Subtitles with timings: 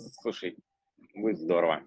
[0.00, 0.56] Слушай,
[1.14, 1.82] будет здорово.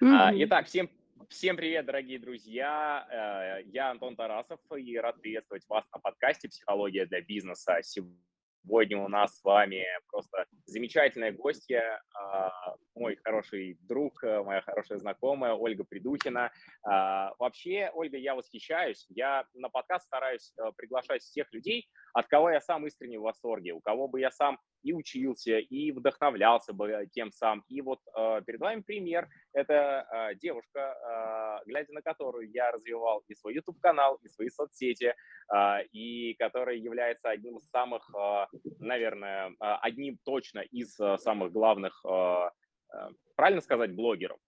[0.00, 0.88] А, Итак, всем,
[1.28, 3.06] всем привет, дорогие друзья.
[3.10, 7.80] Э, Я Антон Тарасов и рад приветствовать вас на подкасте «Психология для бизнеса».
[7.82, 14.98] Сегодня у нас с вами просто замечательная гостья, а, мой хороший друг, э, моя хорошая
[14.98, 16.52] знакомая Ольга Придухина.
[16.84, 19.06] А, Вообще, Ольга, я восхищаюсь.
[19.08, 23.72] Я на подкаст стараюсь э, приглашать тех людей, от кого я сам искренне в восторге,
[23.72, 27.64] у кого бы я сам и учился, и вдохновлялся бы тем сам.
[27.68, 29.28] И вот э, перед вами пример.
[29.52, 35.14] Это э, девушка, э, глядя на которую я развивал и свой YouTube-канал, и свои соцсети,
[35.54, 38.46] э, и которая является одним из самых, э,
[38.78, 42.50] наверное, э, одним точно из э, самых главных, э,
[42.92, 44.38] э, правильно сказать, блогеров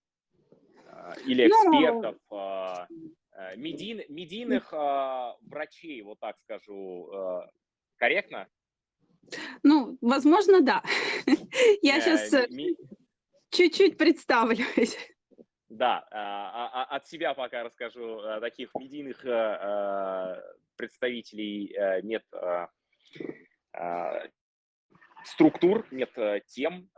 [1.26, 7.40] или Ну, экспертов, э, медийн- медийных э, врачей, вот так скажу, э,
[7.96, 8.46] корректно?
[9.62, 10.82] Ну, возможно, да.
[11.82, 12.76] Я Э, сейчас ми-
[13.50, 14.96] чуть-чуть представлюсь.
[15.68, 18.20] Да, а, а, а от себя пока расскажу.
[18.20, 20.42] э, Таких медийных э, э,
[20.76, 22.66] представителей э, нет э,
[23.72, 24.28] э,
[25.24, 26.88] структур, нет э, тем.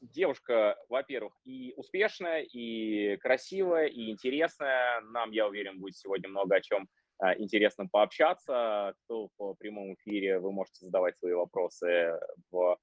[0.00, 5.00] Девушка, во-первых, и успешная, и красивая, и интересная.
[5.02, 6.88] Нам, я уверен, будет сегодня много о чем
[7.22, 8.94] э, интересном пообщаться.
[9.04, 12.18] Кто в прямом эфире, вы можете задавать свои вопросы
[12.50, 12.78] в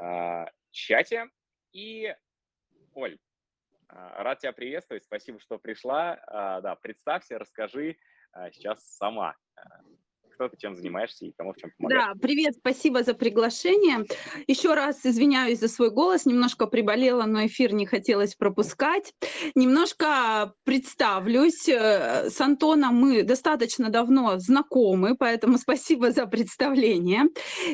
[0.00, 1.26] э, чате.
[1.72, 2.14] И,
[2.94, 3.18] Оль,
[3.88, 6.18] а, Рад тебя приветствовать, спасибо, что пришла.
[6.26, 7.96] Да, представься, расскажи
[8.52, 9.34] сейчас сама,
[10.38, 12.04] кто ты чем занимаешься и кому в чем помогаешь.
[12.04, 14.04] Да, привет, спасибо за приглашение.
[14.46, 19.12] Еще раз извиняюсь за свой голос, немножко приболела, но эфир не хотелось пропускать.
[19.56, 21.68] Немножко представлюсь.
[21.68, 27.24] Э, С Антоном мы достаточно давно знакомы, поэтому спасибо за представление.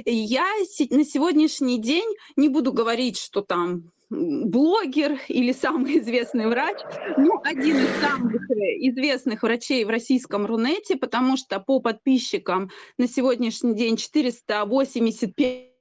[0.06, 0.47] Я
[0.91, 6.79] на сегодняшний день не буду говорить, что там блогер или самый известный врач,
[7.17, 8.55] ну, один из самых э,
[8.89, 15.74] известных врачей в российском Рунете, потому что по подписчикам на сегодняшний день 485,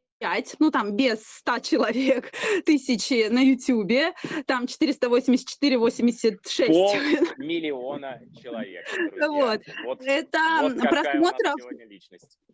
[0.59, 2.31] ну там без 100 человек,
[2.65, 4.13] тысячи на Ютубе,
[4.45, 6.67] там 484, 86.
[6.67, 6.95] Пол
[7.37, 9.27] миллиона человек, друзья.
[9.27, 9.61] Вот.
[9.85, 11.55] Вот, Это вот просмотров,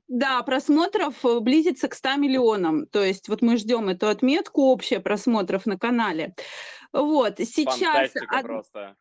[0.07, 2.87] да, просмотров э, близится к 100 миллионам.
[2.87, 6.33] То есть вот мы ждем эту отметку общая просмотров на канале.
[6.91, 8.95] Вот, сейчас Фантастика просто.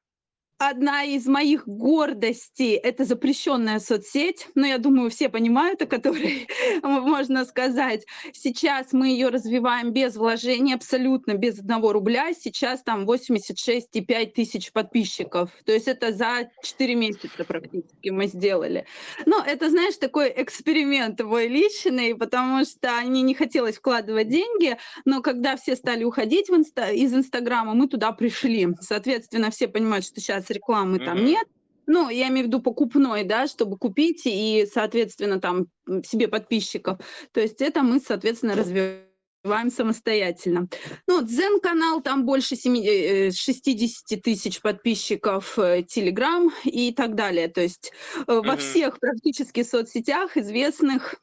[0.61, 6.49] Одна из моих гордостей– это запрещенная соцсеть, но я думаю, все понимают, о которой
[6.83, 8.05] можно сказать.
[8.33, 12.33] Сейчас мы ее развиваем без вложений, абсолютно без одного рубля.
[12.35, 15.51] Сейчас там 86,5 тысяч подписчиков.
[15.65, 18.85] То есть это за 4 месяца практически мы сделали.
[19.27, 25.23] Но это, знаешь, такой эксперимент мой личный, потому что мне не хотелось вкладывать деньги, но
[25.23, 28.67] когда все стали уходить в инста- из Инстаграма, мы туда пришли.
[28.81, 31.27] Соответственно, все понимают, что сейчас рекламы там Мгм.
[31.27, 31.47] нет.
[31.87, 35.69] Ну, я имею в виду покупной, да, чтобы купить и, соответственно, там
[36.05, 36.99] себе подписчиков.
[37.33, 40.69] То есть это мы, соответственно, развиваем самостоятельно.
[41.07, 47.49] Ну, Дзен-канал, там больше семи- э, 60 тысяч подписчиков, э, Телеграм и так далее.
[47.49, 51.15] То есть э, во всех практически соцсетях известных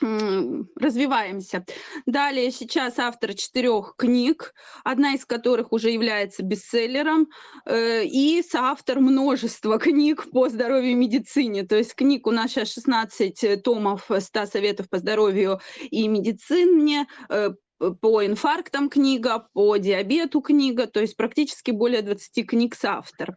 [0.00, 1.64] развиваемся.
[2.06, 4.54] Далее сейчас автор четырех книг,
[4.84, 7.28] одна из которых уже является бестселлером,
[7.66, 11.64] э, и соавтор множества книг по здоровью и медицине.
[11.64, 15.60] То есть книг у нас сейчас 16 томов, э, 100 советов по здоровью
[15.90, 22.74] и медицине, э, по инфарктам книга, по диабету книга, то есть практически более 20 книг
[22.74, 23.36] соавтор.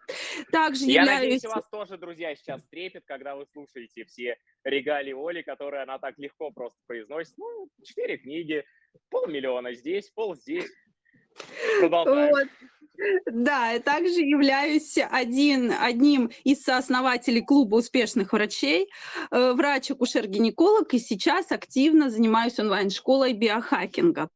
[0.52, 1.22] Также Я являюсь...
[1.22, 6.00] надеюсь, у вас тоже, друзья, сейчас трепет, когда вы слушаете все регалии Оли, которые она
[6.00, 7.38] так легко просто произносит.
[7.38, 8.63] Ну, четыре книги,
[9.09, 10.69] полмиллиона здесь, пол здесь.
[11.79, 12.31] Продолжаем.
[12.31, 12.47] Вот.
[13.26, 18.90] Да, я также являюсь один, одним из сооснователей клуба успешных врачей,
[19.32, 24.30] э, врач-акушер-гинеколог, и сейчас активно занимаюсь онлайн-школой биохакинга.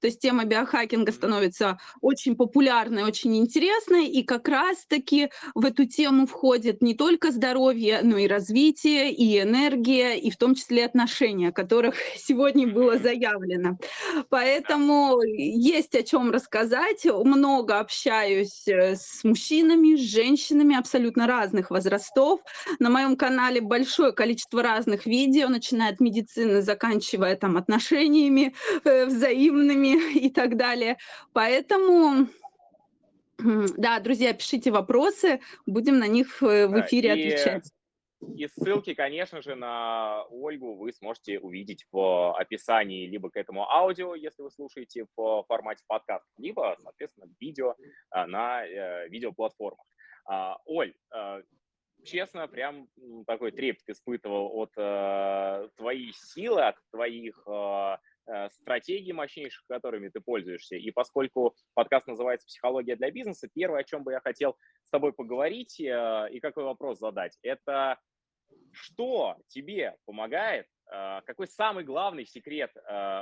[0.00, 6.26] То есть тема биохакинга становится очень популярной, очень интересной, и как раз-таки в эту тему
[6.26, 11.52] входит не только здоровье, но и развитие, и энергия, и в том числе отношения, о
[11.52, 13.78] которых сегодня было заявлено.
[14.28, 17.04] Поэтому есть о чем рассказать.
[17.04, 22.40] Много общаюсь э, с мужчинами, с женщинами абсолютно разных возрастов.
[22.78, 28.54] На моем канале большое количество разных видео, начиная от медицины, заканчивая там отношениями
[28.84, 29.08] э,
[29.52, 30.98] взаимными и так далее.
[31.32, 32.28] Поэтому
[33.76, 37.72] да, друзья, пишите вопросы, будем на них э, в эфире и отвечать.
[38.36, 44.14] И ссылки, конечно же, на Ольгу вы сможете увидеть в описании либо к этому аудио,
[44.14, 47.74] если вы слушаете в формате подкаста, либо, соответственно, видео
[48.10, 49.84] а, на э, видеоплатформах.
[50.24, 50.94] А, Оль,
[52.04, 52.86] честно, прям
[53.26, 57.42] такой трепет испытывал от э, твоей силы, от твоих
[58.52, 60.76] стратегий мощнейших, которыми ты пользуешься.
[60.76, 65.12] И поскольку подкаст называется «Психология для бизнеса», первое, о чем бы я хотел с тобой
[65.12, 67.98] поговорить и какой вопрос задать, это
[68.72, 72.70] что тебе помогает, а, какой самый главный секрет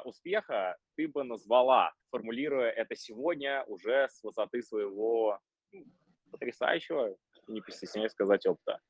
[0.04, 5.38] успеха ты бы назвала, формулируя это сегодня уже с высоты своего
[5.72, 5.84] ну,
[6.30, 7.16] потрясающего,
[7.48, 8.80] не постесняюсь сказать, опыта?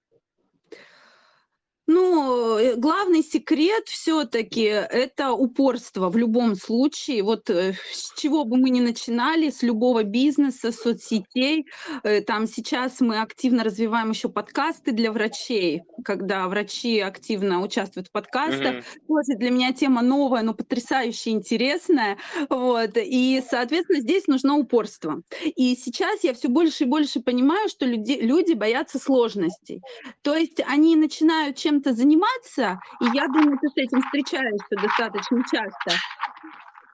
[1.92, 7.25] Ну, э, главный секрет все-таки это упорство в любом случае.
[7.25, 11.66] Вот э, с чего бы мы ни начинали, с любого бизнеса, соцсетей.
[12.04, 18.12] Э, там сейчас мы активно развиваем еще подкасты для врачей, когда врачи активно участвуют в
[18.12, 18.76] подкастах.
[18.76, 19.06] Mm-hmm.
[19.08, 22.19] Тоже для меня тема новая, но потрясающе интересная.
[22.48, 22.92] Вот.
[22.94, 25.22] И, соответственно, здесь нужно упорство.
[25.56, 29.82] И сейчас я все больше и больше понимаю, что люди, люди боятся сложностей.
[30.22, 35.42] То есть они начинают чем чем-то заниматься, и я думаю, ты с этим встречаешься достаточно
[35.50, 35.98] часто,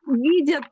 [0.06, 0.64] видят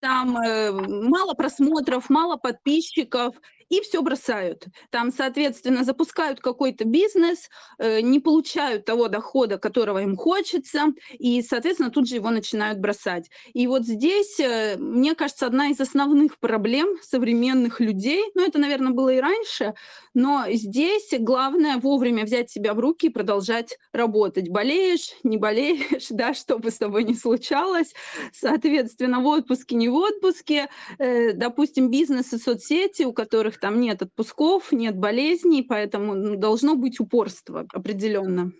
[0.00, 3.34] там э, мало просмотров, мало подписчиков,
[3.68, 4.66] и все бросают.
[4.90, 7.48] Там, соответственно, запускают какой-то бизнес,
[7.78, 13.30] э, не получают того дохода, которого им хочется, и, соответственно, тут же его начинают бросать.
[13.52, 18.92] И вот здесь, э, мне кажется, одна из основных проблем современных людей, ну, это, наверное,
[18.92, 19.74] было и раньше,
[20.14, 24.48] но здесь главное вовремя взять себя в руки и продолжать работать.
[24.48, 27.92] Болеешь, не болеешь, да, что бы с тобой ни случалось,
[28.32, 30.68] соответственно, в отпуске, не в отпуске,
[30.98, 36.76] э, допустим, бизнес и соцсети, у которых там нет отпусков, нет болезней, поэтому ну, должно
[36.76, 38.52] быть упорство определенно.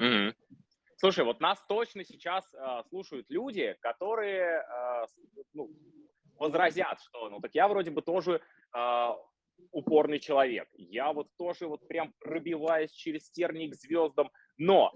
[0.00, 0.34] Mm-hmm.
[0.96, 5.06] Слушай, вот нас точно сейчас э, слушают люди, которые э,
[5.52, 5.70] ну,
[6.38, 8.40] возразят, что ну так я вроде бы тоже
[8.74, 9.08] э,
[9.70, 10.66] упорный человек.
[10.76, 14.30] Я вот тоже вот прям пробиваюсь через тернии к звездам.
[14.56, 14.92] Но,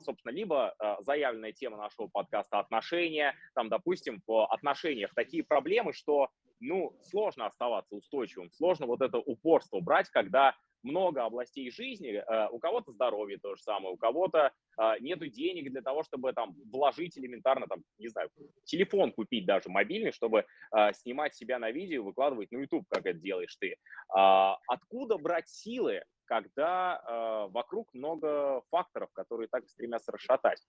[0.00, 6.28] собственно, либо заявленная тема нашего подкаста отношения, там, допустим, в отношениях такие проблемы, что
[6.60, 10.54] ну, сложно оставаться устойчивым, сложно вот это упорство брать, когда
[10.86, 15.70] много областей жизни, э, у кого-то здоровье то же самое, у кого-то э, нету денег
[15.70, 18.30] для того, чтобы там вложить элементарно, там, не знаю,
[18.64, 23.18] телефон купить даже мобильный, чтобы э, снимать себя на видео, выкладывать на YouTube, как это
[23.18, 23.76] делаешь ты.
[24.14, 30.60] А, откуда брать силы, когда вокруг много факторов, которые так стремятся расшатать?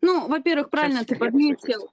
[0.00, 1.88] Ну, во-первых, правильно ты подметил,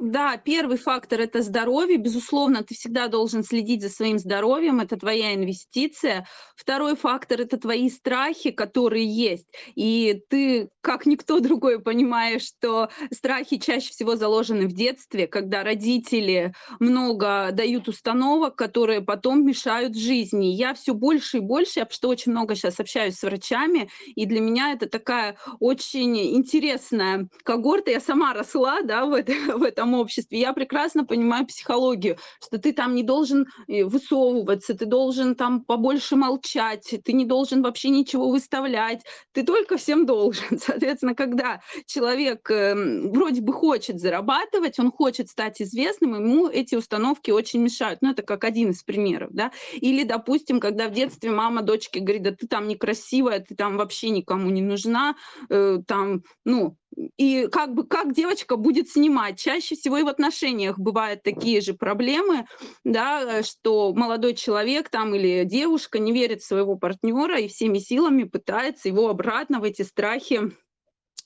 [0.00, 1.98] да, первый фактор– это здоровье.
[1.98, 6.26] Безусловно, ты всегда должен следить за своим здоровьем, это твоя инвестиция.
[6.56, 9.46] Второй фактор– это твои страхи, которые есть.
[9.76, 16.54] И ты, как никто другой, понимаешь, что страхи чаще всего заложены в детстве, когда родители
[16.80, 20.46] много дают установок, которые потом мешают жизни.
[20.46, 24.40] Я все больше и больше, я что очень много сейчас общаюсь с врачами, и для
[24.40, 27.92] меня это такая очень интересная когорта.
[27.92, 30.40] Я сама росла да, в, это, в этом этом обществе.
[30.40, 36.16] Я прекрасно понимаю психологию, что ты там не должен э, высовываться, ты должен там побольше
[36.16, 39.02] молчать, ты не должен вообще ничего выставлять,
[39.32, 40.58] ты только всем должен.
[40.58, 47.30] Соответственно, когда человек эм, вроде бы хочет зарабатывать, он хочет стать известным, ему эти установки
[47.30, 48.00] очень мешают.
[48.02, 49.52] Ну, это как один из примеров, да.
[49.72, 54.10] Или, допустим, когда в детстве мама дочке говорит, да ты там некрасивая, ты там вообще
[54.10, 55.14] никому не нужна,
[55.50, 56.76] э, там, ну,
[57.16, 59.38] и как бы как девочка будет снимать.
[59.38, 62.46] Чаще всего и в отношениях бывают такие же проблемы,
[62.84, 68.24] да, что молодой человек там или девушка не верит в своего партнера и всеми силами
[68.24, 70.52] пытается его обратно в эти страхи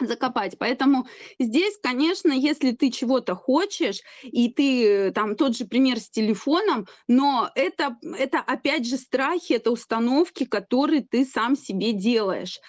[0.00, 0.56] закопать.
[0.58, 1.06] Поэтому
[1.38, 7.50] здесь, конечно, если ты чего-то хочешь, и ты там тот же пример с телефоном, но
[7.54, 12.60] это, это опять же страхи, это установки, которые ты сам себе делаешь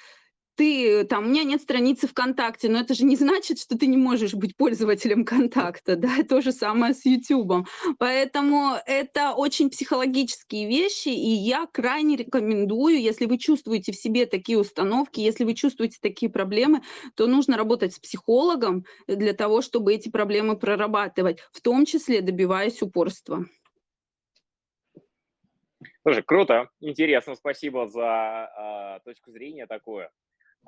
[0.59, 3.95] ты там, у меня нет страницы ВКонтакте, но это же не значит, что ты не
[3.95, 7.65] можешь быть пользователем контакта, да, то же самое с YouTube.
[7.97, 14.59] Поэтому это очень психологические вещи, и я крайне рекомендую, если вы чувствуете в себе такие
[14.59, 16.81] установки, если вы чувствуете такие проблемы,
[17.15, 22.81] то нужно работать с психологом для того, чтобы эти проблемы прорабатывать, в том числе добиваясь
[22.81, 23.45] упорства.
[26.03, 30.09] Слушай, круто, интересно, спасибо за э, точку зрения такую.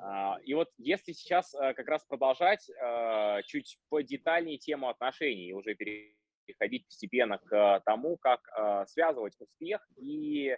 [0.04, 5.52] А, и вот если сейчас э, как раз продолжать э, чуть подетальнее тему отношений и
[5.52, 10.56] уже переходить постепенно к тому, как э, связывать успех и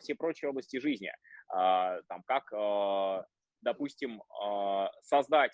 [0.00, 1.12] все прочие области жизни.
[1.54, 3.26] Э, там, как,
[3.60, 4.20] допустим,
[5.02, 5.52] создать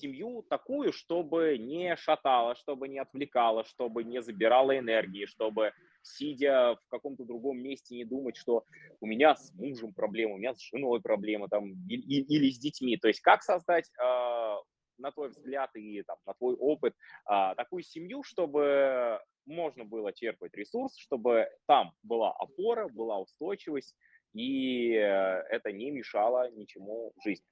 [0.00, 5.72] семью такую, чтобы не шатала, чтобы не отвлекала, чтобы не забирала энергии, чтобы,
[6.02, 8.64] сидя в каком-то другом месте, не думать, что
[9.00, 12.96] у меня с мужем проблема, у меня с женой проблема там, или, или с детьми.
[12.96, 14.56] То есть как создать, э,
[14.98, 16.94] на твой взгляд и там, на твой опыт,
[17.30, 23.96] э, такую семью, чтобы можно было черпать ресурс, чтобы там была опора, была устойчивость,
[24.34, 27.46] и э, это не мешало ничему в жизни.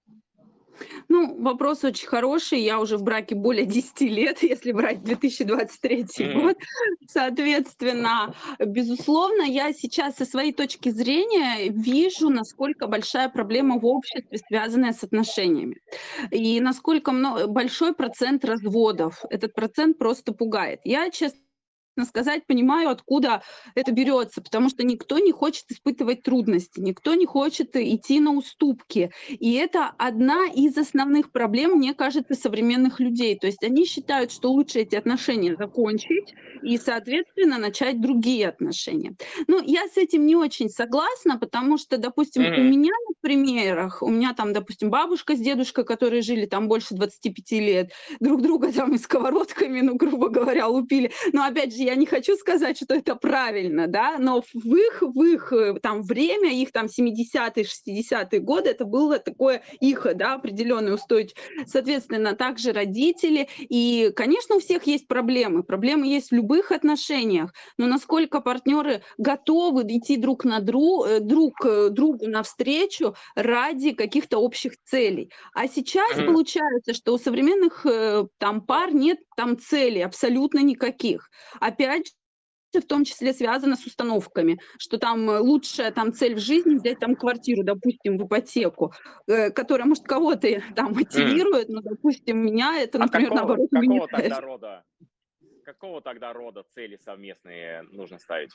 [1.09, 2.61] Ну, вопрос очень хороший.
[2.61, 6.41] Я уже в браке более 10 лет, если брать 2023 mm-hmm.
[6.41, 6.57] год.
[7.09, 14.93] Соответственно, безусловно, я сейчас со своей точки зрения вижу, насколько большая проблема в обществе, связанная
[14.93, 15.77] с отношениями.
[16.31, 19.23] И насколько много, большой процент разводов.
[19.31, 20.81] Этот процент просто пугает.
[20.85, 21.41] Я, честно
[22.05, 23.43] сказать, понимаю, откуда
[23.75, 29.13] это берется, потому что никто не хочет испытывать трудности, никто не хочет идти на уступки.
[29.29, 33.39] И это одна из основных проблем, мне кажется, современных людей.
[33.39, 39.15] То есть они считают, что лучше эти отношения закончить и, соответственно, начать другие отношения.
[39.47, 42.61] Ну, я с этим не очень согласна, потому что, допустим, mm-hmm.
[42.61, 46.95] у меня на примерах, у меня там, допустим, бабушка с дедушкой, которые жили там больше
[46.95, 51.13] 25 лет, друг друга там и сковородками, ну, грубо говоря, лупили.
[51.33, 55.23] Но, опять же, я не хочу сказать, что это правильно, да, но в их, в
[55.25, 60.95] их э, там время, их там 70-е, 60-е годы, это было такое их, да, определенный
[60.95, 61.37] устойчивость.
[61.67, 63.49] Соответственно, также родители.
[63.59, 65.65] И, конечно, у всех есть проблемы.
[65.65, 67.53] Проблемы есть в любых отношениях.
[67.77, 74.39] Но насколько партнеры готовы идти друг на друг, э, друг э, другу навстречу ради каких-то
[74.39, 75.33] общих целей.
[75.55, 76.27] А сейчас mm-hmm.
[76.27, 77.85] получается, что у современных
[78.39, 81.31] там пар нет там целей абсолютно никаких.
[81.59, 81.80] Опять
[82.79, 87.01] в том числе связано с установками, что там э, лучшая там цель в жизни взять
[87.01, 88.93] там квартиру, допустим, в ипотеку,
[89.27, 93.71] э, которая, может, кого-то там мотивирует, но, допустим, меня это, а например, а какого, наоборот,
[93.71, 94.85] какого тогда рода,
[95.65, 98.53] какого тогда рода цели совместные нужно ставить?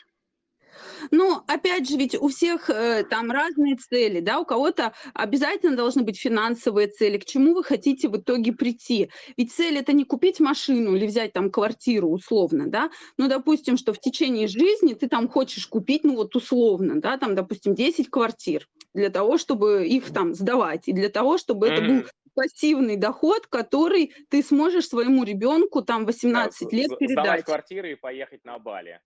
[1.12, 6.04] Ну, опять же, ведь у всех э, там разные цели, да, у кого-то обязательно должны
[6.04, 9.10] быть финансовые цели, к чему вы хотите в итоге прийти.
[9.38, 13.94] Ведь цель это не купить машину или взять там квартиру условно, да, ну, допустим, что
[13.94, 18.68] в течение жизни ты там хочешь купить, ну, вот условно, да, там, допустим, 10 квартир
[18.94, 21.74] для того, чтобы их там сдавать, и для того, чтобы mm-hmm.
[21.74, 22.04] это был
[22.34, 27.24] пассивный доход, который ты сможешь своему ребенку там 18 да, лет передать.
[27.24, 29.00] Сдавать квартиры и поехать на Бали.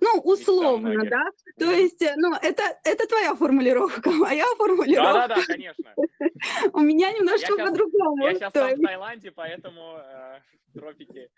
[0.00, 1.24] Ну, условно, да.
[1.58, 5.28] То есть, э, ну, это, это твоя формулировка, моя формулировка.
[5.28, 5.94] Да-да-да, конечно.
[6.72, 8.24] У меня немножко по-другому.
[8.24, 10.40] Я сейчас в Таиланде, поэтому э,
[10.74, 11.30] тропики,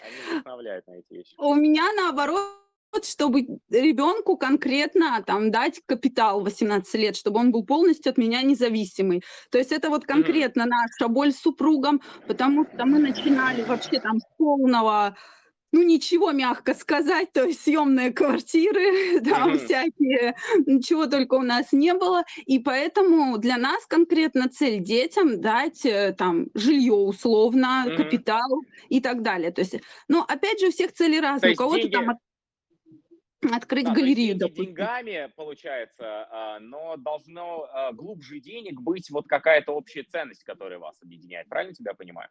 [0.00, 1.34] они вдохновляют на эти вещи.
[1.38, 2.58] У меня наоборот
[3.02, 9.22] чтобы ребенку конкретно там дать капитал 18 лет, чтобы он был полностью от меня независимый.
[9.50, 14.18] То есть это вот конкретно наша боль с супругом, потому что мы начинали вообще там
[14.18, 15.16] с полного
[15.72, 19.64] ну, ничего, мягко сказать, то есть съемные квартиры, там mm-hmm.
[19.64, 25.84] всякие, ничего только у нас не было, и поэтому для нас конкретно цель детям дать
[25.84, 27.96] э, там жилье условно, mm-hmm.
[27.96, 29.50] капитал и так далее.
[29.50, 31.52] То есть, ну, опять же, у всех цели разные.
[31.52, 31.92] У кого-то деньги...
[31.92, 32.18] там
[33.52, 34.64] открыть да, галерею, есть допустим.
[34.66, 40.96] деньгами получается, а, но должно а, глубже денег быть вот какая-то общая ценность, которая вас
[41.02, 41.48] объединяет.
[41.48, 42.28] Правильно тебя понимаю?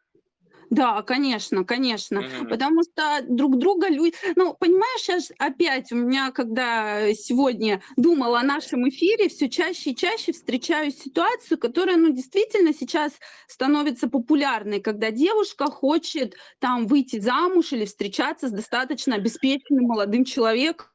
[0.70, 2.48] Да, конечно, конечно, mm-hmm.
[2.50, 4.14] потому что друг друга люди...
[4.36, 9.96] Ну, понимаешь, сейчас опять у меня, когда сегодня думала о нашем эфире, все чаще и
[9.96, 13.14] чаще встречаю ситуацию, которая, ну, действительно сейчас
[13.48, 20.88] становится популярной, когда девушка хочет там выйти замуж или встречаться с достаточно обеспеченным молодым человеком,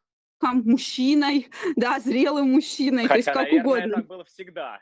[0.43, 3.95] мужчиной, да, зрелым мужчиной, Хотя, то есть как наверное, угодно.
[3.95, 4.81] так было всегда.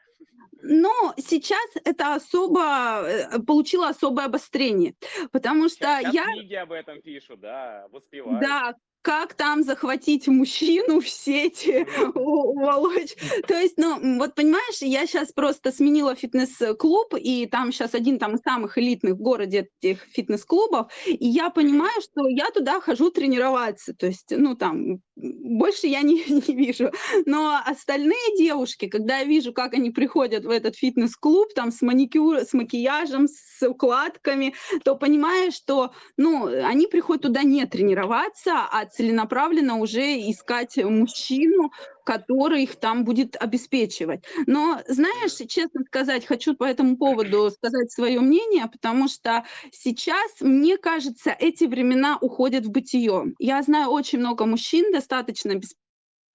[0.62, 4.94] Но сейчас это особо э, получило особое обострение,
[5.32, 6.24] потому что сейчас я...
[6.24, 8.40] книги об этом пишут, да, воспевают.
[8.40, 13.14] Да, как там захватить мужчину в сети, уволочь.
[13.46, 18.34] То есть, ну, вот понимаешь, я сейчас просто сменила фитнес-клуб, и там сейчас один там
[18.34, 23.94] из самых элитных в городе этих фитнес-клубов, и я понимаю, что я туда хожу тренироваться,
[23.94, 26.90] то есть, ну, там, больше я не, не вижу.
[27.26, 32.38] Но остальные девушки, когда я вижу, как они приходят в этот фитнес-клуб, там, с маникюр,
[32.38, 34.54] с макияжем, с укладками,
[34.84, 41.70] то понимаешь, что, ну, они приходят туда не тренироваться, а целенаправленно уже искать мужчину,
[42.04, 44.24] который их там будет обеспечивать.
[44.46, 50.76] Но, знаешь, честно сказать, хочу по этому поводу сказать свое мнение, потому что сейчас, мне
[50.76, 53.34] кажется, эти времена уходят в бытие.
[53.38, 55.52] Я знаю очень много мужчин, достаточно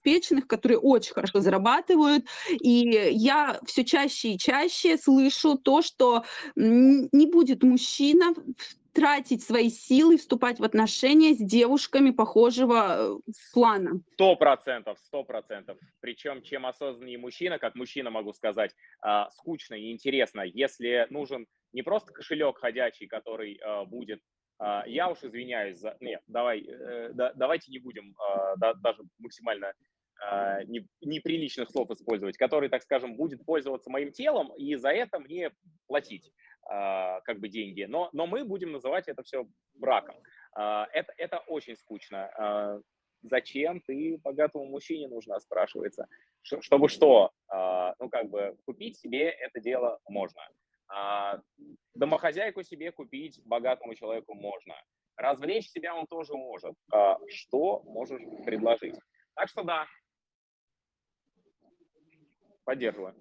[0.06, 2.26] обеспеченных, которые очень хорошо зарабатывают.
[2.62, 6.24] И я все чаще и чаще слышу то, что
[6.56, 8.34] не будет мужчина
[8.96, 14.00] тратить свои силы, вступать в отношения с девушками похожего э, плана.
[14.14, 15.78] Сто процентов, сто процентов.
[16.00, 18.72] Причем, чем осознаннее мужчина, как мужчина могу сказать,
[19.02, 24.22] а, скучно и интересно, если нужен не просто кошелек ходячий, который а, будет
[24.58, 25.98] а, я уж извиняюсь за...
[26.00, 28.16] Нет, давай, э, да, давайте не будем
[28.58, 29.74] да, даже максимально
[30.68, 35.52] не, неприличных слов использовать, который, так скажем, будет пользоваться моим телом и за это мне
[35.88, 36.32] платить.
[36.68, 40.16] А, как бы деньги, но, но мы будем называть это все браком.
[40.54, 42.32] А, это, это очень скучно.
[42.38, 42.80] А,
[43.22, 46.08] зачем ты богатому мужчине нужна, спрашивается.
[46.42, 47.32] Чтобы что?
[48.00, 50.42] Ну, как бы купить себе это дело можно.
[51.96, 54.76] Домохозяйку себе купить богатому человеку можно.
[55.18, 56.76] Развлечь себя он тоже может.
[57.30, 58.94] Что можешь предложить?
[59.34, 59.88] Так что да,
[62.64, 63.16] поддерживаю.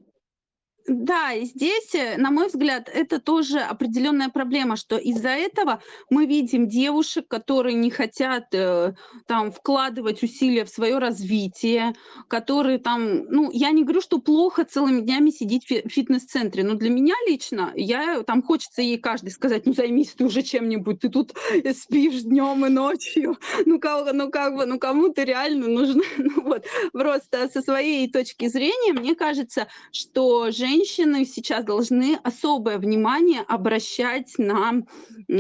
[0.87, 6.27] Да, и здесь, э, на мой взгляд, это тоже определенная проблема, что из-за этого мы
[6.27, 8.95] видим девушек, которые не хотят э,
[9.27, 11.95] там вкладывать усилия в свое развитие,
[12.29, 16.91] которые там, ну, я не говорю, что плохо целыми днями сидеть в фитнес-центре, но для
[16.91, 21.33] меня лично, я там хочется ей каждый сказать, ну, займись ты уже чем-нибудь, ты тут
[21.81, 26.43] спишь днем и ночью, ну, как, ну, как бы, ну, кому ты реально нужна, ну,
[26.43, 33.43] вот, просто со своей точки зрения, мне кажется, что женщина женщины сейчас должны особое внимание
[33.43, 34.83] обращать на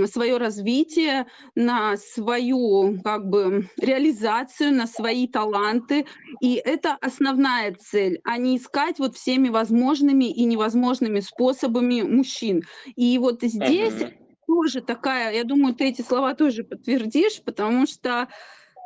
[0.06, 6.06] свое развитие, на свою как бы реализацию, на свои таланты.
[6.40, 12.62] И это основная цель, а не искать вот всеми возможными и невозможными способами мужчин.
[12.94, 14.12] И вот здесь uh-huh.
[14.46, 18.28] тоже такая, я думаю, ты эти слова тоже подтвердишь, потому что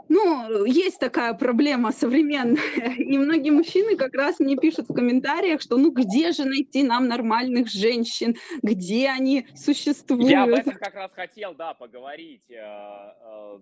[0.09, 5.77] ну, есть такая проблема современная, и многие мужчины как раз мне пишут в комментариях, что
[5.77, 10.31] ну где же найти нам нормальных женщин, где они существуют.
[10.31, 12.51] Я об этом как раз хотел, да, поговорить.
[12.51, 13.59] Э, э,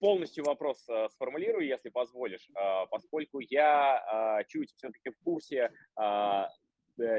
[0.00, 2.48] полностью вопрос э, сформулирую, если позволишь,
[2.90, 5.70] поскольку я чуть все-таки в курсе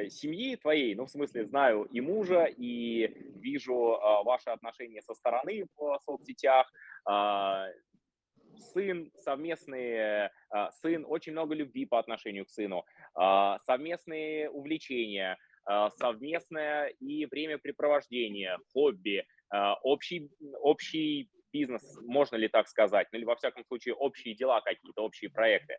[0.09, 5.99] семьи твоей, ну, в смысле, знаю и мужа, и вижу ваши отношения со стороны в
[6.05, 6.71] соцсетях,
[8.59, 15.89] сын, совместные, а, сын, очень много любви по отношению к сыну, а, совместные увлечения, а,
[15.91, 19.25] совместное и времяпрепровождение, хобби,
[19.81, 20.29] общий,
[20.61, 25.31] общий бизнес, можно ли так сказать, ну или во всяком случае общие дела какие-то, общие
[25.31, 25.77] проекты.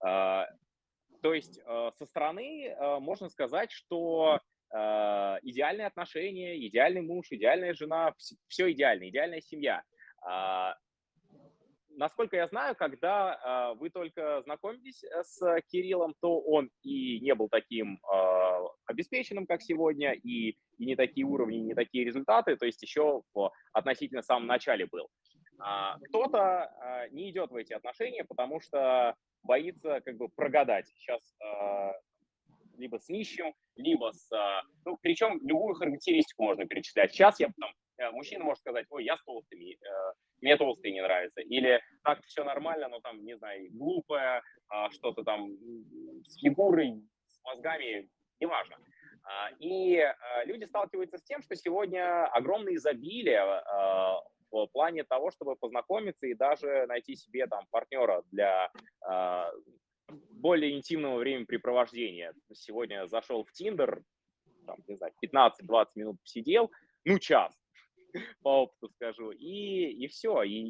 [0.00, 0.48] То
[1.22, 4.40] есть со стороны можно сказать, что
[4.72, 8.12] идеальные отношения, идеальный муж, идеальная жена,
[8.48, 9.84] все идеально, идеальная семья
[11.96, 17.34] насколько я знаю, когда э, вы только знакомитесь э, с Кириллом, то он и не
[17.34, 22.66] был таким э, обеспеченным, как сегодня, и, и не такие уровни, не такие результаты, то
[22.66, 25.08] есть еще в относительно самом начале был.
[25.58, 26.72] А, кто-то
[27.12, 30.88] не идет в эти отношения, потому что боится как бы прогадать.
[30.88, 31.20] Сейчас
[32.76, 34.28] либо с нищим, либо с...
[34.84, 37.12] Ну, причем любую характеристику можно перечислять.
[37.12, 37.48] Сейчас я
[37.91, 41.40] Э, мужчина может сказать, ой, я с толстыми, э, мне толстые не нравятся.
[41.40, 45.50] Или так все нормально, но там, не знаю, глупое, а, что-то там
[46.24, 48.08] с фигурой, с мозгами,
[48.40, 48.76] неважно.
[49.24, 53.62] А, и э, люди сталкиваются с тем, что сегодня огромное изобилие
[54.50, 58.70] в плане того, чтобы познакомиться и даже найти себе там партнера для
[60.30, 62.34] более интимного времяпрепровождения.
[62.52, 64.02] Сегодня зашел в Тиндер,
[64.66, 66.70] там, не знаю, 15-20 минут посидел,
[67.04, 67.61] ну, час,
[68.42, 70.60] по опыту скажу, и, и все, и,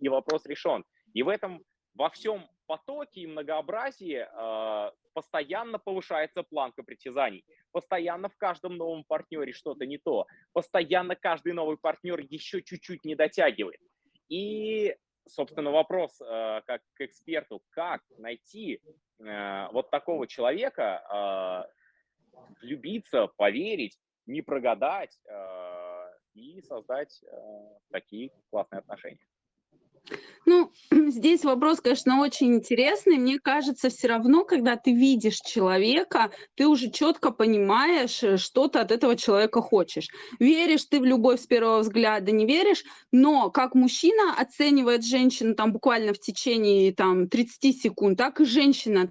[0.00, 0.84] и, вопрос решен.
[1.12, 8.36] И в этом, во всем потоке и многообразии э, постоянно повышается планка притязаний, постоянно в
[8.36, 13.80] каждом новом партнере что-то не то, постоянно каждый новый партнер еще чуть-чуть не дотягивает.
[14.28, 14.96] И,
[15.28, 18.80] собственно, вопрос э, как к эксперту, как найти
[19.20, 21.84] э, вот такого человека, э,
[22.62, 25.93] влюбиться, поверить, не прогадать, э,
[26.34, 27.36] и создать э,
[27.90, 29.26] такие классные отношения.
[30.46, 30.70] Ну,
[31.10, 33.16] здесь вопрос, конечно, очень интересный.
[33.16, 38.80] Мне кажется, все равно, когда ты видишь человека, ты уже четко понимаешь, э, что ты
[38.80, 40.08] от этого человека хочешь.
[40.38, 45.72] Веришь ты в любовь с первого взгляда, не веришь, но как мужчина оценивает женщину там
[45.72, 49.10] буквально в течение там 30 секунд, так и женщина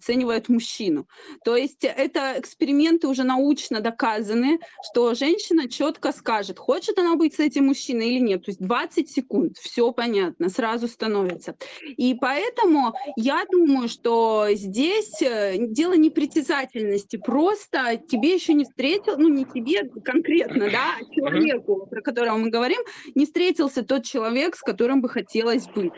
[0.00, 1.06] оценивает мужчину.
[1.44, 4.58] То есть это эксперименты уже научно доказаны,
[4.90, 8.44] что женщина четко скажет, хочет она быть с этим мужчиной или нет.
[8.44, 11.54] То есть 20 секунд, все понятно, сразу становится.
[11.96, 19.28] И поэтому я думаю, что здесь э, дело непритязательности, просто тебе еще не встретил, ну
[19.28, 22.80] не тебе конкретно, да, а человеку, про которого мы говорим,
[23.14, 25.94] не встретился тот человек, с которым бы хотелось быть.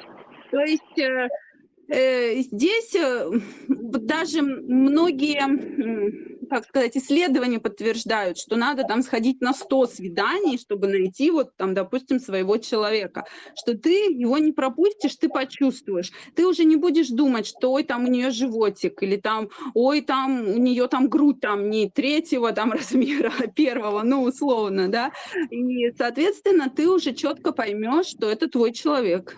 [0.51, 1.29] То есть Э,
[1.89, 3.31] здесь э,
[3.69, 5.41] даже многие,
[6.49, 11.75] как сказать, исследования подтверждают, что надо там сходить на 100 свиданий, чтобы найти вот там,
[11.75, 13.25] допустим, своего человека,
[13.57, 16.13] что ты его не пропустишь, ты почувствуешь.
[16.35, 20.49] Ты уже не будешь думать, что ой, там у нее животик, или там, ой, там
[20.49, 25.13] у нее там грудь там не третьего там размера, а первого, ну, условно, да.
[25.51, 29.37] И, соответственно, ты уже четко поймешь, что это твой человек.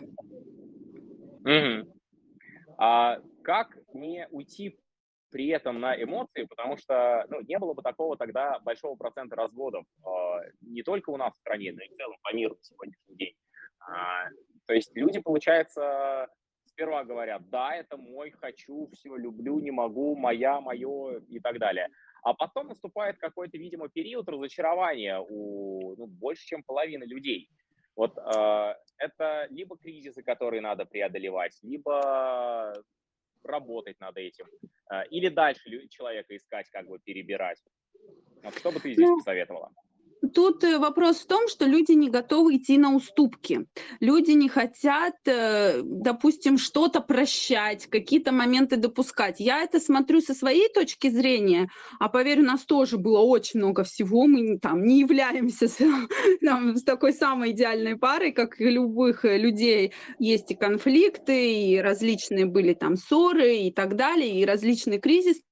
[1.44, 1.93] Mm-hmm.
[2.78, 4.78] А как не уйти
[5.30, 9.84] при этом на эмоции, потому что ну, не было бы такого тогда большого процента разводов
[9.98, 13.16] э, не только у нас в стране, но и в целом по миру на сегодняшний
[13.16, 13.34] день.
[13.80, 14.28] А,
[14.66, 16.28] то есть люди, получается,
[16.64, 21.88] сперва говорят, да, это мой, хочу, все, люблю, не могу, моя, мое и так далее.
[22.22, 27.50] А потом наступает какой-то, видимо, период разочарования у ну, больше, чем половины людей.
[27.96, 32.74] Вот э, это либо кризисы, которые надо преодолевать, либо
[33.44, 34.46] работать над этим,
[34.90, 37.62] э, или дальше человека искать, как бы перебирать.
[38.42, 39.72] Вот что бы ты здесь ну, посоветовала?
[40.32, 43.66] Тут э, вопрос в том, что люди не готовы идти на уступки.
[44.00, 49.40] Люди не хотят, э, допустим, что-то прощать, какие-то моменты допускать.
[49.40, 53.84] Я это смотрю со своей точки зрения, а поверь, у нас тоже было очень много
[53.84, 54.26] всего.
[54.26, 55.78] Мы там не являемся с,
[56.44, 59.92] там, с такой самой идеальной парой, как и любых э, людей.
[60.18, 65.42] Есть и конфликты, и различные были там ссоры и так далее, и различные кризисы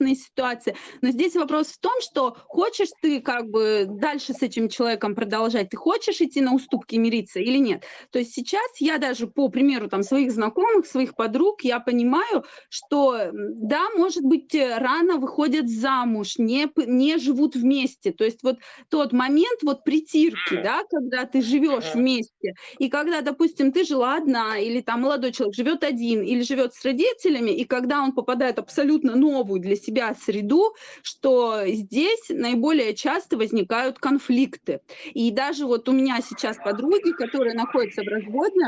[0.00, 0.76] ситуации.
[1.00, 5.70] Но здесь вопрос в том, что хочешь ты как бы дальше с этим человеком продолжать,
[5.70, 7.84] ты хочешь идти на уступки мириться или нет.
[8.10, 13.30] То есть сейчас я даже по примеру там своих знакомых, своих подруг, я понимаю, что
[13.32, 18.12] да, может быть, э, рано выходят замуж, не, не живут вместе.
[18.12, 23.72] То есть вот тот момент вот притирки, да, когда ты живешь вместе, и когда, допустим,
[23.72, 28.02] ты жила одна, или там молодой человек живет один, или живет с родителями, и когда
[28.02, 34.80] он попадает абсолютно новую для себя себя среду, что здесь наиболее часто возникают конфликты.
[35.12, 38.66] И даже вот у меня сейчас подруги, которые находятся в разводе,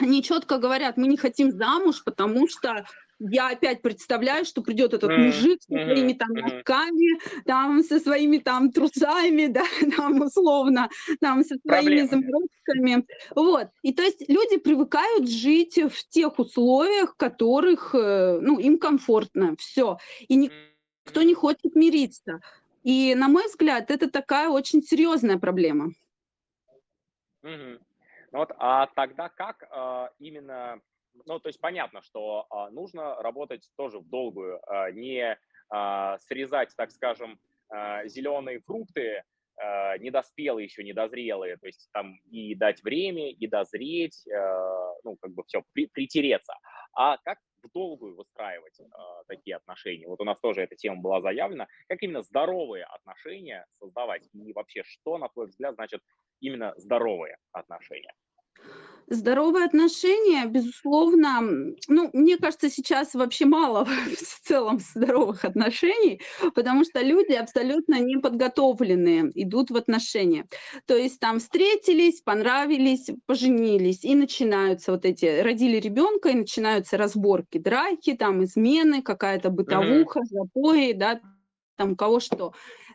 [0.00, 2.84] они четко говорят, мы не хотим замуж, потому что
[3.20, 8.72] я опять представляю, что придет этот мужик со своими там носками, там со своими там
[8.72, 9.64] трусами, да,
[9.96, 10.88] там условно,
[11.20, 13.06] там со своими заморозками.
[13.34, 13.68] Вот.
[13.82, 19.54] И то есть люди привыкают жить в тех условиях, в которых, э, ну, им комфортно,
[19.58, 19.98] все.
[20.28, 22.40] И никто не хочет мириться.
[22.82, 25.92] И, на мой взгляд, это такая очень серьезная проблема.
[27.42, 27.78] Угу.
[28.32, 30.80] Вот, а тогда как э, именно
[31.26, 35.38] ну, то есть понятно, что а, нужно работать тоже в долгую, а, не
[35.68, 37.38] а, срезать, так скажем,
[37.68, 39.22] а, зеленые фрукты,
[39.56, 45.32] а, недоспелые еще, недозрелые, то есть там и дать время, и дозреть, а, ну, как
[45.32, 46.54] бы все, при, притереться.
[46.94, 50.06] А как в долгую выстраивать а, такие отношения?
[50.06, 51.68] Вот у нас тоже эта тема была заявлена.
[51.88, 54.28] Как именно здоровые отношения создавать?
[54.32, 56.02] И вообще, что, на твой взгляд, значит
[56.40, 58.14] именно здоровые отношения?
[59.12, 61.40] Здоровые отношения, безусловно,
[61.88, 63.84] ну, мне кажется, сейчас вообще мало
[64.16, 66.20] в целом здоровых отношений,
[66.54, 70.46] потому что люди абсолютно неподготовленные идут в отношения.
[70.86, 77.58] То есть там встретились, понравились, поженились, и начинаются вот эти, родили ребенка, и начинаются разборки,
[77.58, 81.20] драки, там измены, какая-то бытовуха, запои, да,
[81.76, 82.52] там кого что.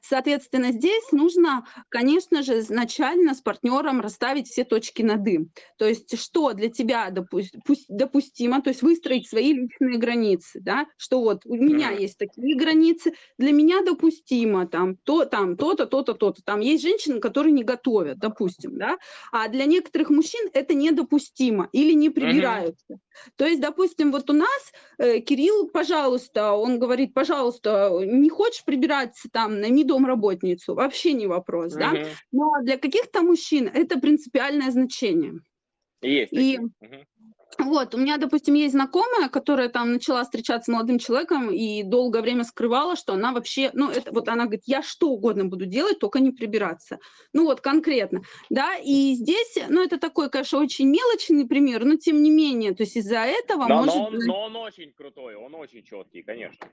[0.07, 5.47] Соответственно, здесь нужно, конечно же, изначально с партнером расставить все точки над «и».
[5.77, 11.41] То есть что для тебя допустимо, то есть выстроить свои личные границы, да, что вот
[11.45, 16.41] у меня есть такие границы, для меня допустимо там то, там то-то, то-то, то-то.
[16.43, 18.97] Там есть женщины, которые не готовят, допустим, да,
[19.31, 22.99] а для некоторых мужчин это недопустимо или не прибираются.
[23.37, 29.29] То есть, допустим, вот у нас э, Кирилл, пожалуйста, он говорит, пожалуйста, не хочешь прибираться
[29.31, 31.79] там на недо домработницу, вообще не вопрос, угу.
[31.79, 31.93] да.
[32.31, 35.39] Но для каких-то мужчин это принципиальное значение.
[36.01, 36.33] Есть.
[36.33, 37.05] И, угу.
[37.57, 42.21] Вот, у меня, допустим, есть знакомая, которая там начала встречаться с молодым человеком и долгое
[42.21, 45.99] время скрывала, что она вообще, ну, это вот она говорит, я что угодно буду делать,
[45.99, 46.99] только не прибираться.
[47.31, 52.21] Ну, вот конкретно, да, и здесь, ну, это такой, конечно, очень мелочный пример, но тем
[52.21, 53.95] не менее, то есть из-за этого но, может...
[53.95, 56.67] Но он, но он очень крутой, он очень четкий, конечно.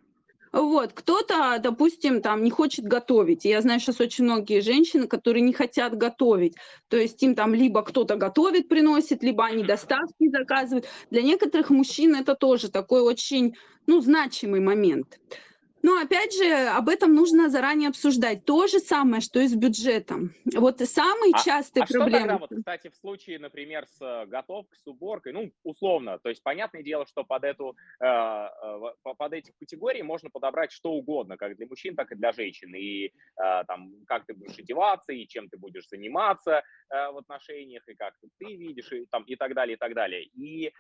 [0.52, 3.46] Вот, кто-то, допустим, там не хочет готовить.
[3.46, 6.56] Я знаю сейчас очень многие женщины, которые не хотят готовить.
[6.88, 10.86] То есть им там либо кто-то готовит, приносит, либо они доставки заказывают.
[11.10, 13.54] Для некоторых мужчин это тоже такой очень,
[13.86, 15.18] ну, значимый момент.
[15.83, 18.45] Но опять же, об этом нужно заранее обсуждать.
[18.45, 20.33] То же самое, что и с бюджетом.
[20.55, 22.18] Вот самые а, частые а проблемы.
[22.18, 26.29] Что тогда, вот, кстати, в случае, например, с э, готовкой, с уборкой, ну, условно, то
[26.29, 31.37] есть понятное дело, что под эту, э, э под эти категории можно подобрать что угодно,
[31.37, 32.73] как для мужчин, так и для женщин.
[32.75, 33.11] И э,
[33.66, 38.14] там, как ты будешь одеваться, и чем ты будешь заниматься э, в отношениях, и как
[38.38, 40.25] ты видишь, и, там, и так далее, и так далее.
[40.25, 40.73] И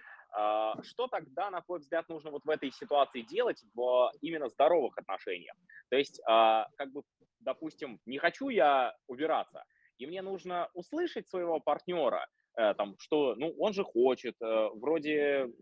[0.82, 5.54] что тогда, на твой взгляд, нужно вот в этой ситуации делать в именно здоровых отношениях?
[5.90, 7.02] То есть, а, как бы,
[7.40, 9.64] допустим, не хочу я убираться,
[9.98, 15.52] и мне нужно услышать своего партнера, э, там, что, ну, он же хочет, э, вроде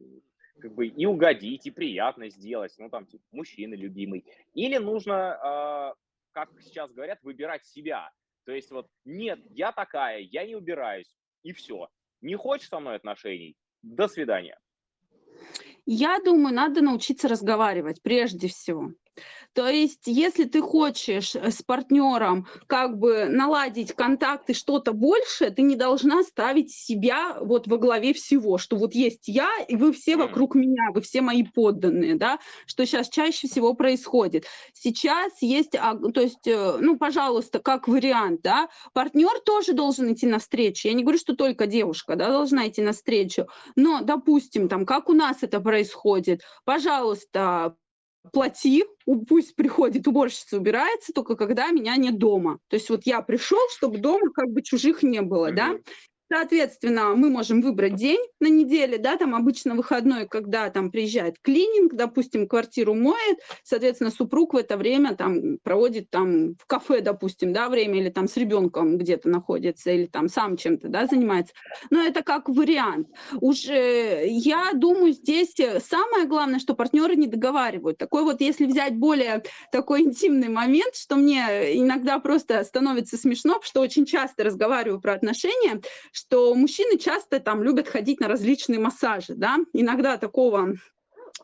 [0.61, 4.25] как бы и угодить, и приятно сделать, ну, там, типа, мужчина любимый.
[4.55, 5.95] Или нужно, а,
[6.33, 8.11] как сейчас говорят, выбирать себя.
[8.45, 11.89] То есть вот, нет, я такая, я не убираюсь, и все.
[12.21, 14.59] Не хочешь со мной отношений, до свидания.
[15.87, 18.93] Я думаю, надо научиться разговаривать прежде всего.
[19.53, 25.63] То есть, если ты хочешь э, с партнером как бы наладить контакты, что-то больше, ты
[25.63, 30.17] не должна ставить себя вот во главе всего, что вот есть я, и вы все
[30.17, 34.45] вокруг меня, вы все мои подданные, да, что сейчас чаще всего происходит.
[34.73, 40.27] Сейчас есть, а, то есть, э, ну, пожалуйста, как вариант, да, партнер тоже должен идти
[40.27, 40.89] навстречу.
[40.89, 45.13] Я не говорю, что только девушка, да, должна идти навстречу, но, допустим, там, как у
[45.13, 47.75] нас это происходит, пожалуйста,
[48.33, 48.85] плати,
[49.29, 52.59] пусть приходит уборщица, убирается, только когда меня нет дома.
[52.69, 55.77] То есть вот я пришел, чтобы дома как бы чужих не было, да.
[56.33, 61.95] Соответственно, мы можем выбрать день на неделе, да, там обычно выходной, когда там приезжает клининг,
[61.95, 67.69] допустим, квартиру моет, соответственно, супруг в это время там проводит там в кафе, допустим, да,
[67.69, 71.53] время, или там с ребенком где-то находится, или там сам чем-то, да, занимается.
[71.91, 73.09] Но это как вариант.
[73.41, 77.99] Уже я думаю, здесь самое главное, что партнеры не договаривают.
[77.99, 83.81] Такой вот, если взять более такой интимный момент, что мне иногда просто становится смешно, что
[83.81, 85.81] очень часто разговариваю про отношения,
[86.21, 90.75] что мужчины часто там любят ходить на различные массажи, да, иногда такого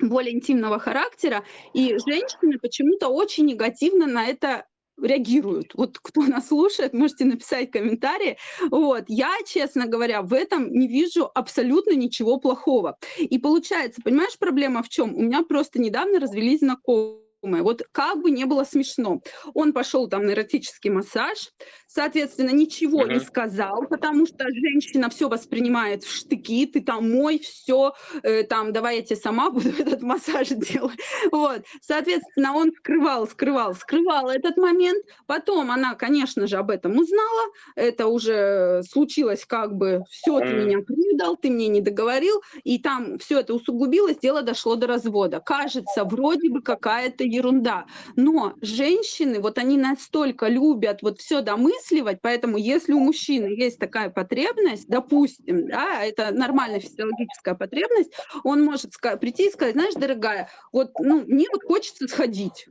[0.00, 4.66] более интимного характера, и женщины почему-то очень негативно на это
[5.00, 5.72] реагируют.
[5.74, 8.36] Вот кто нас слушает, можете написать комментарии.
[8.70, 9.04] Вот.
[9.08, 12.96] Я, честно говоря, в этом не вижу абсолютно ничего плохого.
[13.18, 15.14] И получается, понимаешь, проблема в чем?
[15.14, 17.25] У меня просто недавно развелись знакомые
[17.62, 19.20] вот как бы не было смешно.
[19.54, 21.50] Он пошел там на эротический массаж,
[21.86, 23.14] соответственно, ничего uh-huh.
[23.14, 28.72] не сказал, потому что женщина все воспринимает в штыки, ты там мой, все, э, там,
[28.72, 30.98] давай я тебе сама буду этот массаж делать.
[31.32, 35.04] Вот, соответственно, он скрывал, скрывал, скрывал этот момент.
[35.26, 40.78] Потом она, конечно же, об этом узнала, это уже случилось как бы, все, ты меня
[40.80, 45.40] предал, ты мне не договорил, и там все это усугубилось, дело дошло до развода.
[45.40, 47.86] Кажется, вроде бы какая-то ерунда.
[48.16, 54.10] Но женщины, вот они настолько любят вот все домысливать, поэтому если у мужчины есть такая
[54.10, 58.12] потребность, допустим, да, это нормальная физиологическая потребность,
[58.44, 62.66] он может прийти и сказать, знаешь, дорогая, вот ну, мне вот хочется сходить,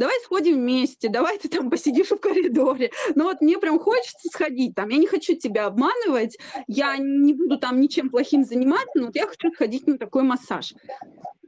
[0.00, 2.90] давай сходим вместе, давай ты там посидишь в коридоре.
[3.14, 7.58] Но вот мне прям хочется сходить там, я не хочу тебя обманывать, я не буду
[7.58, 10.74] там ничем плохим заниматься, но вот я хочу сходить на такой массаж.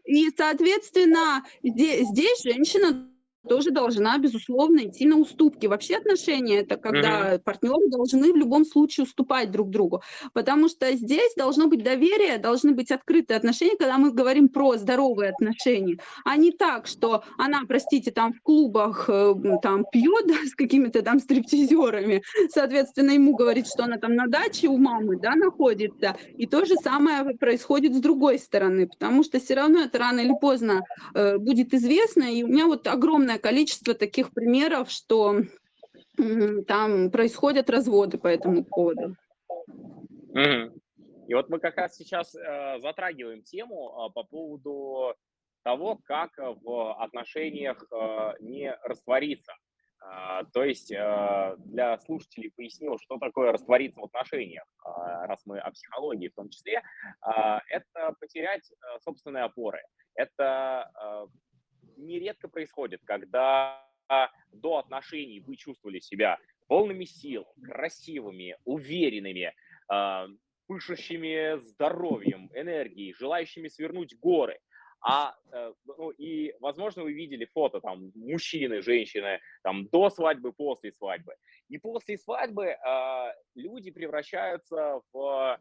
[0.04, 3.08] И, соответственно, здесь, женщина
[3.48, 5.66] тоже должна, безусловно, идти на уступки.
[5.66, 7.38] Вообще отношения это когда mm-hmm.
[7.40, 10.02] партнеры должны в любом случае уступать друг другу,
[10.32, 15.30] потому что здесь должно быть доверие, должны быть открытые отношения, когда мы говорим про здоровые
[15.30, 20.54] отношения, а не так, что она, простите, там в клубах э, там пьет да, с
[20.54, 26.16] какими-то там стриптизерами, соответственно, ему говорит, что она там на даче у мамы, да, находится,
[26.36, 30.34] и то же самое происходит с другой стороны, потому что все равно это рано или
[30.40, 30.82] поздно
[31.14, 35.36] э, будет известно, и у меня вот огромное огромное количество таких примеров, что
[36.66, 39.16] там происходят разводы по этому поводу.
[41.28, 45.14] И вот мы как раз сейчас э, затрагиваем тему э, по поводу
[45.62, 49.52] того, как в отношениях э, не раствориться.
[50.00, 55.60] А, то есть а, для слушателей пояснил, что такое раствориться в отношениях, а, раз мы
[55.60, 56.82] о психологии в том числе.
[57.68, 58.68] Это потерять
[59.04, 59.80] собственные опоры.
[60.16, 60.90] Это
[62.02, 63.86] нередко происходит, когда
[64.52, 69.54] до отношений вы чувствовали себя полными сил, красивыми, уверенными,
[70.66, 74.58] пышущими здоровьем, энергией, желающими свернуть горы–
[75.04, 80.92] а, э, ну, и, возможно, вы видели фото там мужчины, женщины, там до свадьбы, после
[80.92, 81.34] свадьбы.
[81.68, 85.60] И после свадьбы э, люди превращаются в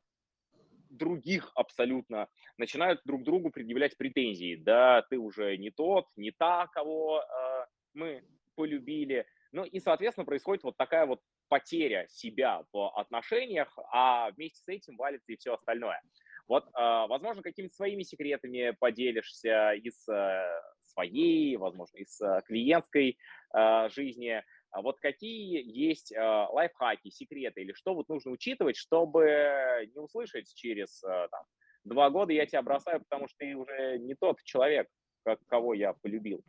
[0.91, 2.27] других абсолютно,
[2.57, 4.55] начинают друг другу предъявлять претензии.
[4.55, 8.23] Да, ты уже не тот, не та, кого э, мы
[8.55, 9.25] полюбили.
[9.51, 14.95] Ну и, соответственно, происходит вот такая вот потеря себя в отношениях, а вместе с этим
[14.95, 16.01] валится и все остальное.
[16.47, 23.17] Вот, а, возможно, какими-то своими секретами поделишься из э, своей, возможно, из э, клиентской
[23.53, 24.43] а, жизни.
[24.71, 30.99] А вот какие есть лайфхаки, секреты или что вот нужно учитывать, чтобы не услышать через
[31.01, 31.43] там,
[31.83, 34.87] два года я тебя бросаю, потому что ты уже не тот человек,
[35.23, 36.43] как, кого я полюбил?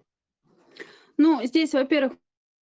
[1.19, 2.17] Ну, здесь, во-первых,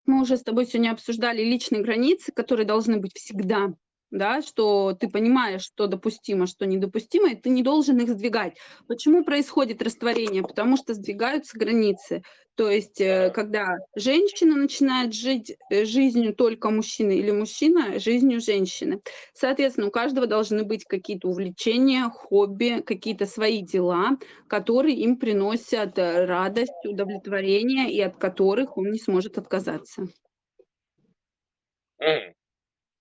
[0.05, 3.73] мы уже с тобой сегодня обсуждали личные границы, которые должны быть всегда
[4.11, 8.57] да, что ты понимаешь, что допустимо, что недопустимо, и ты не должен их сдвигать.
[8.87, 10.41] Почему происходит растворение?
[10.41, 12.23] Потому что сдвигаются границы.
[12.55, 18.99] То есть, э, когда женщина начинает жить э, жизнью только мужчины или мужчина жизнью женщины.
[19.33, 24.17] Соответственно, у каждого должны быть какие-то увлечения, хобби, какие-то свои дела,
[24.47, 30.07] которые им приносят э, радость, удовлетворение и от которых он не сможет отказаться.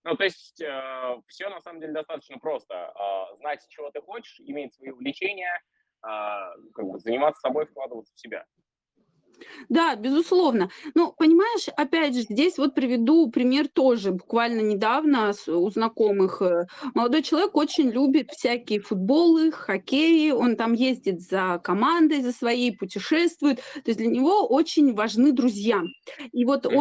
[0.08, 2.74] Ну, то есть э, все на самом деле достаточно просто.
[2.74, 5.60] Э, знать, чего ты хочешь, иметь свои увлечения,
[6.02, 6.08] э,
[6.74, 8.46] как бы заниматься собой, вкладываться в себя.
[9.68, 10.70] Да, безусловно.
[10.94, 14.12] Ну, понимаешь, опять же, здесь вот приведу пример тоже.
[14.12, 20.30] Буквально недавно у знакомых э, молодой человек очень любит всякие футболы, хоккеи.
[20.30, 23.58] Он там ездит за командой, за своей, путешествует.
[23.58, 25.82] То есть для него очень важны друзья.
[26.32, 26.74] И вот mm-hmm.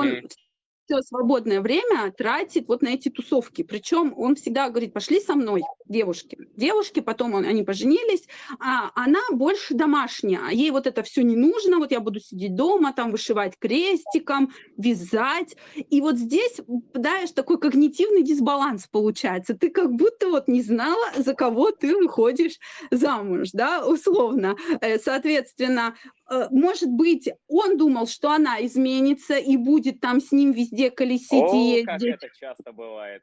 [0.87, 3.61] Все свободное время тратит вот на эти тусовки.
[3.61, 6.37] Причем он всегда говорит, пошли со мной, девушки.
[6.55, 8.27] Девушки, потом он, они поженились,
[8.59, 10.49] а она больше домашняя.
[10.51, 15.57] Ей вот это все не нужно, вот я буду сидеть дома, там вышивать крестиком, вязать.
[15.75, 19.55] И вот здесь попадаешь такой когнитивный дисбаланс получается.
[19.55, 22.59] Ты как будто вот не знала, за кого ты выходишь
[22.91, 24.55] замуж, да, условно.
[24.81, 25.95] Э, соответственно,
[26.51, 31.55] может быть, он думал, что она изменится и будет там с ним везде колесить О,
[31.55, 31.85] и ездить.
[31.85, 33.21] как это часто бывает.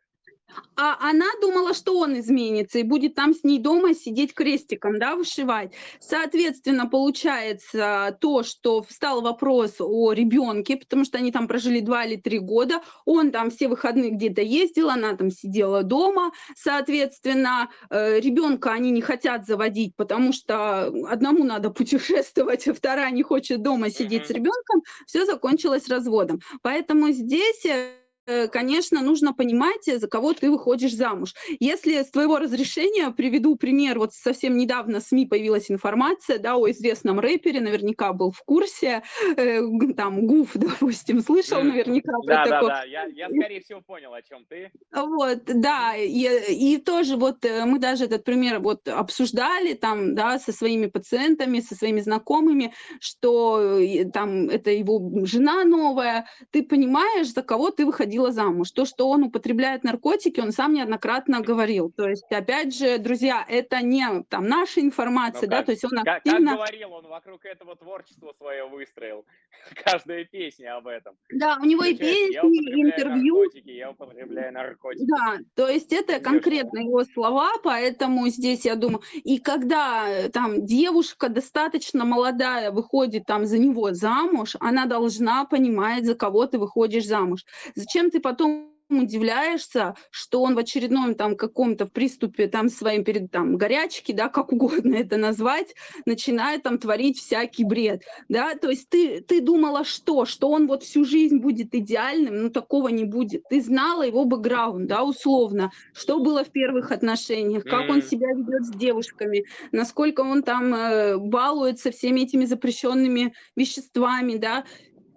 [0.77, 5.17] А она думала, что он изменится и будет там с ней дома сидеть крестиком, да,
[5.17, 5.73] вышивать.
[6.01, 12.17] Соответственно, получается то, что встал вопрос о ребенке, потому что они там прожили два или
[12.17, 16.33] три года, он там все выходные где-то ездил, она там сидела дома.
[16.57, 23.23] Соответственно, э, ребенка они не хотят заводить, потому что одному надо путешествовать, а вторая не
[23.23, 24.83] хочет дома сидеть с ребенком.
[25.07, 26.41] Все закончилось разводом.
[26.63, 28.04] Поэтому здесь Э,
[28.51, 31.35] конечно, нужно понимать, за кого ты выходишь замуж.
[31.61, 36.71] Если с твоего разрешения приведу пример, вот совсем недавно в СМИ появилась информация, да, о
[36.71, 39.03] известном рэпере, наверняка был в курсе,
[39.37, 39.61] э,
[39.97, 42.69] там, Гуф, допустим, слышал наверняка да, про да, такое.
[42.69, 44.71] Да, я, я, скорее всего, понял, о чем ты.
[44.93, 50.39] Вот, да, и, и тоже вот э, мы даже этот пример вот обсуждали там, да,
[50.39, 57.33] со своими пациентами, со своими знакомыми, что э, там это его жена новая, ты понимаешь,
[57.33, 58.71] за кого ты выходил выходила замуж.
[58.71, 61.91] То, что он употребляет наркотики, он сам неоднократно говорил.
[61.91, 65.85] То есть, опять же, друзья, это не там наша информация, ну, да, как, то есть
[65.85, 66.51] он активно...
[66.51, 69.25] Как говорил, он вокруг этого творчества свое выстроил.
[69.85, 71.17] Каждая песня об этом.
[71.31, 73.39] Да, у него и песни, и интервью.
[73.39, 75.07] Наркотики, я употребляю наркотики.
[75.07, 80.67] Да, то есть это конкретно его слова, поэтому здесь я думаю, и когда э, там
[80.67, 87.07] девушка достаточно молодая выходит там за него замуж, она должна понимать, за кого ты выходишь
[87.07, 87.45] замуж.
[87.75, 93.31] Зачем зачем ты потом удивляешься, что он в очередном там каком-то приступе там своим перед
[93.31, 95.75] там горячки, да, как угодно это назвать,
[96.07, 100.83] начинает там творить всякий бред, да, то есть ты, ты думала что, что он вот
[100.83, 106.21] всю жизнь будет идеальным, ну такого не будет, ты знала его бэкграунд, да, условно, что
[106.21, 111.91] было в первых отношениях, как он себя ведет с девушками, насколько он там э, балуется
[111.91, 114.65] всеми этими запрещенными веществами, да,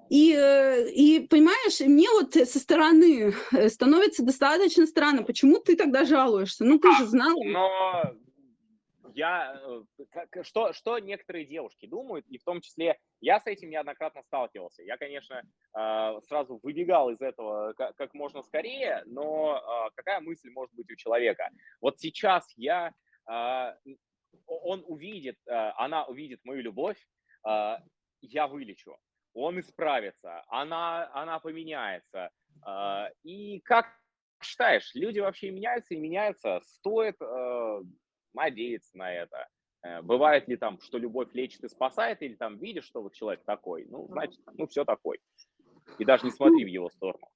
[0.09, 6.05] и, э, и понимаешь, мне вот со стороны э, становится достаточно странно, почему ты тогда
[6.05, 6.63] жалуешься?
[6.63, 7.35] Ну, ты же знал.
[7.43, 8.15] Но
[9.13, 14.21] я, э, что, что некоторые девушки думают, и в том числе я с этим неоднократно
[14.23, 14.83] сталкивался.
[14.83, 15.41] Я, конечно,
[16.27, 19.59] сразу выбегал из этого как можно скорее, но
[19.95, 21.49] какая мысль может быть у человека?
[21.81, 22.93] Вот сейчас я,
[24.45, 26.97] он увидит, она увидит мою любовь,
[27.43, 28.97] я вылечу,
[29.37, 32.29] он исправится, она, она поменяется.
[33.23, 33.85] И как
[34.41, 36.59] считаешь, люди вообще меняются и меняются?
[36.63, 37.15] Стоит
[38.33, 39.47] надеяться на это.
[39.83, 43.43] Э, бывает ли там, что любовь лечит и спасает, или там видишь, что вот человек
[43.43, 45.19] такой, ну, значит, ну, все такой.
[45.97, 47.27] И даже не смотри в его сторону.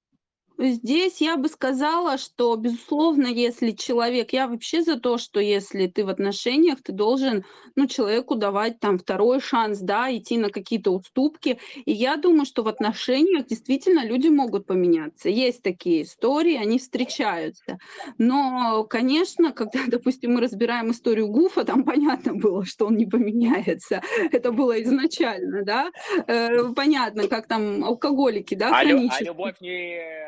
[0.58, 6.04] Здесь я бы сказала, что, безусловно, если человек, я вообще за то, что если ты
[6.04, 7.44] в отношениях, ты должен,
[7.74, 11.58] ну, человеку давать там второй шанс, да, идти на какие-то уступки.
[11.84, 15.28] И я думаю, что в отношениях действительно люди могут поменяться.
[15.28, 17.78] Есть такие истории, они встречаются.
[18.18, 24.02] Но, конечно, когда, допустим, мы разбираем историю Гуфа, там понятно было, что он не поменяется.
[24.32, 25.90] Это было изначально, да.
[26.26, 30.22] Э, понятно, как там алкоголики, да, а, лю- а любовь не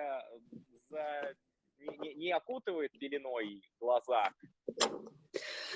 [2.05, 4.30] не, не окутывает пеленой глаза.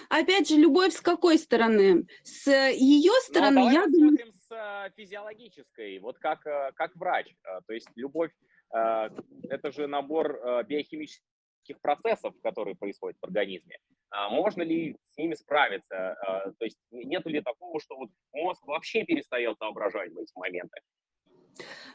[0.08, 2.06] Опять же, любовь с какой стороны?
[2.22, 4.18] С ее ну, стороны, ну, я думаю...
[4.32, 7.34] с э, физиологической, вот как, э, как врач.
[7.44, 8.30] Э, то есть любовь–
[8.70, 13.78] это же набор биохимических процессов, которые происходят в организме.
[14.10, 16.16] А можно ли с ними справиться?
[16.58, 20.80] То есть нет ли такого, что вот мозг вообще перестает соображать в эти моменты?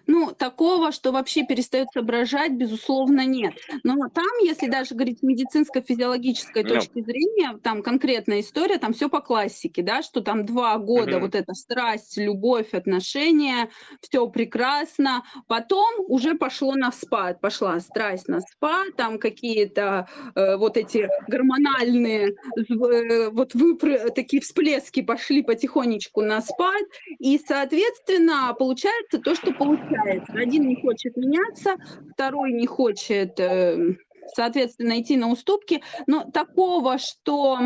[0.06, 3.54] Ну, такого, что вообще перестает соображать, безусловно, нет.
[3.84, 7.06] Но там, если даже говорить с медицинско-физиологической точки no.
[7.06, 11.20] зрения, там конкретная история, там все по классике, да, что там два года mm-hmm.
[11.20, 13.70] вот эта страсть, любовь, отношения,
[14.02, 15.24] все прекрасно.
[15.48, 22.36] Потом уже пошло на спад, пошла страсть на спад, там какие-то э, вот эти гормональные
[22.58, 26.84] э, вот выпры, такие всплески пошли потихонечку на спад,
[27.20, 30.34] и, соответственно, получается то, что получается.
[30.34, 31.76] Один не хочет меняться,
[32.14, 33.96] второй не хочет, э,
[34.36, 35.82] соответственно, идти на уступки.
[36.08, 37.60] Но такого, что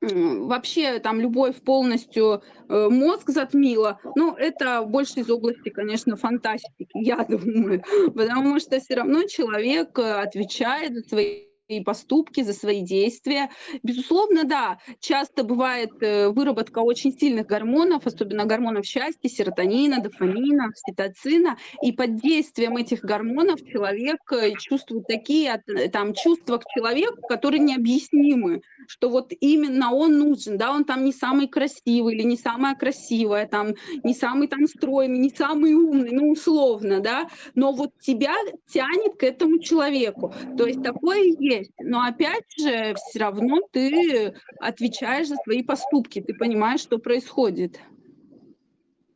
[0.00, 7.24] вообще там любовь полностью э, мозг затмила, ну, это больше из области, конечно, фантастики, я
[7.24, 7.82] думаю,
[8.14, 11.47] потому что все равно человек э, отвечает за свои
[11.84, 13.50] поступки, за свои действия.
[13.82, 21.58] Безусловно, да, часто бывает э, выработка очень сильных гормонов, особенно гормонов счастья, серотонина, дофамина, окситоцина,
[21.82, 27.60] и под действием этих гормонов человек э, чувствует такие э, там чувства к человеку, которые
[27.60, 32.74] необъяснимы, что вот именно он нужен, да, он там не самый красивый или не самая
[32.76, 38.34] красивая, там не самый там стройный, не самый умный, ну условно, да, но вот тебя
[38.72, 40.32] тянет к этому человеку.
[40.56, 41.72] То есть такое есть есть.
[41.78, 47.80] Но опять же, все равно ты отвечаешь за свои поступки, ты понимаешь, что происходит.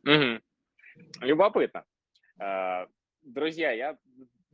[0.05, 0.41] Угу.
[1.21, 1.85] Любопытно.
[2.39, 2.87] А,
[3.21, 3.97] друзья, я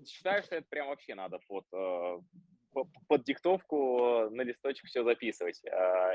[0.06, 2.18] считаю, что это прям вообще надо под, э,
[3.08, 5.62] под диктовку на листочек все записывать.
[5.66, 6.14] А,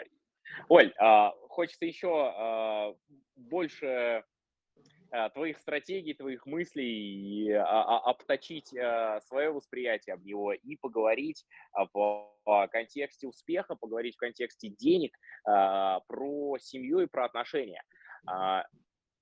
[0.68, 2.95] Оль, а, хочется еще
[3.37, 4.25] больше
[5.35, 11.47] твоих стратегий, твоих мыслей, а, а, обточить э, свое восприятие об него и поговорить
[11.93, 12.31] в
[12.71, 15.51] контексте успеха, поговорить в контексте денег, э,
[16.07, 17.83] про семью и про отношения.
[18.27, 18.67] А,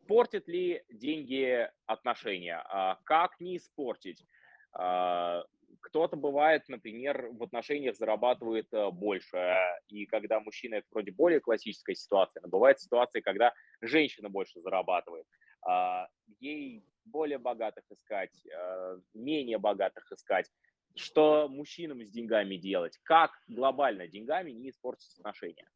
[0.09, 2.65] портят ли деньги отношения?
[3.05, 4.25] Как не испортить?
[4.73, 9.55] Кто-то бывает, например, в отношениях зарабатывает больше,
[9.89, 15.27] и когда мужчина, это вроде более классическая ситуация, но бывает ситуация, когда женщина больше зарабатывает.
[15.63, 16.09] А,
[16.41, 20.51] ей более богатых искать, а, менее богатых искать,
[20.97, 25.69] что мужчинам с деньгами делать, как глобально деньгами не испортить отношения.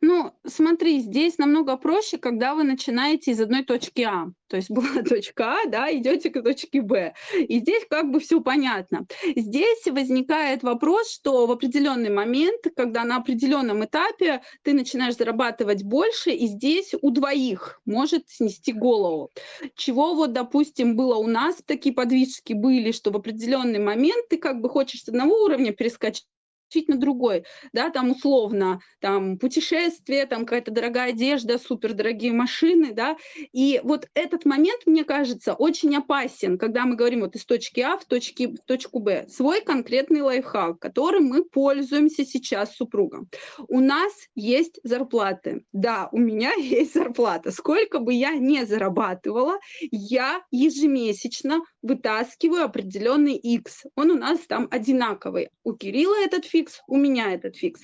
[0.00, 4.26] Ну, смотри, здесь намного проще, когда вы начинаете из одной точки А.
[4.48, 7.14] То есть была точка А, да, идете к точке Б.
[7.36, 9.06] И здесь как бы все понятно.
[9.36, 16.30] Здесь возникает вопрос, что в определенный момент, когда на определенном этапе ты начинаешь зарабатывать больше,
[16.30, 19.30] и здесь у двоих может снести голову.
[19.76, 24.60] Чего вот, допустим, было у нас, такие подвижки были, что в определенный момент ты как
[24.60, 26.26] бы хочешь с одного уровня перескочить
[26.88, 33.16] на другой, да, там условно, там путешествие, там какая-то дорогая одежда, супер дорогие машины, да,
[33.52, 37.96] и вот этот момент, мне кажется, очень опасен, когда мы говорим вот из точки А
[37.96, 43.28] в, точке, в точку Б, свой конкретный лайфхак, которым мы пользуемся сейчас с супругом.
[43.68, 49.58] У нас есть зарплаты, да, у меня есть зарплата, сколько бы я не зарабатывала,
[49.90, 53.84] я ежемесячно вытаскиваю определенный X.
[53.94, 55.50] Он у нас там одинаковый.
[55.64, 57.82] У Кирилла этот фикс, у меня этот фикс.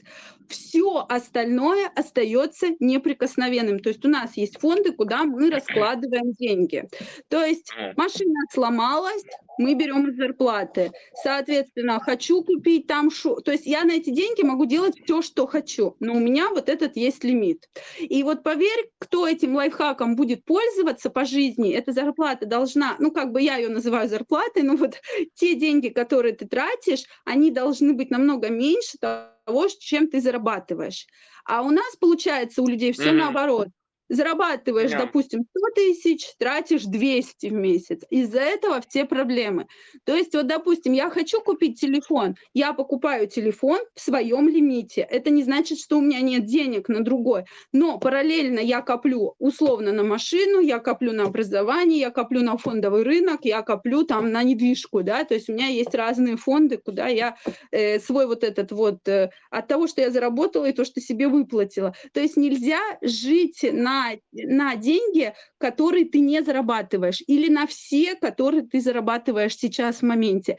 [0.49, 3.79] Все остальное остается неприкосновенным.
[3.79, 6.89] То есть у нас есть фонды, куда мы раскладываем деньги.
[7.29, 9.23] То есть машина сломалась,
[9.59, 10.91] мы берем из зарплаты.
[11.23, 13.37] Соответственно, хочу купить там шу.
[13.37, 15.95] То есть я на эти деньги могу делать все, что хочу.
[16.01, 17.69] Но у меня вот этот есть лимит.
[17.99, 23.33] И вот поверь, кто этим лайфхаком будет пользоваться по жизни, эта зарплата должна, ну как
[23.33, 25.01] бы я ее называю зарплатой, но вот
[25.35, 31.07] те деньги, которые ты тратишь, они должны быть намного меньше того, чем ты зарабатываешь.
[31.45, 33.13] А у нас получается у людей все mm-hmm.
[33.13, 33.69] наоборот
[34.11, 34.99] зарабатываешь, yeah.
[34.99, 38.03] допустим, 100 тысяч, тратишь 200 в месяц.
[38.11, 39.67] Из-за этого все проблемы.
[40.05, 45.01] То есть, вот, допустим, я хочу купить телефон, я покупаю телефон в своем лимите.
[45.03, 47.45] Это не значит, что у меня нет денег на другой.
[47.73, 53.05] Но параллельно я коплю условно на машину, я коплю на образование, я коплю на фондовый
[53.05, 57.07] рынок, я коплю там на недвижку, да, то есть у меня есть разные фонды, куда
[57.07, 57.37] я
[57.71, 61.29] э, свой вот этот вот э, от того, что я заработала и то, что себе
[61.29, 61.95] выплатила.
[62.13, 64.00] То есть нельзя жить на
[64.33, 70.59] на, деньги, которые ты не зарабатываешь, или на все, которые ты зарабатываешь сейчас в моменте.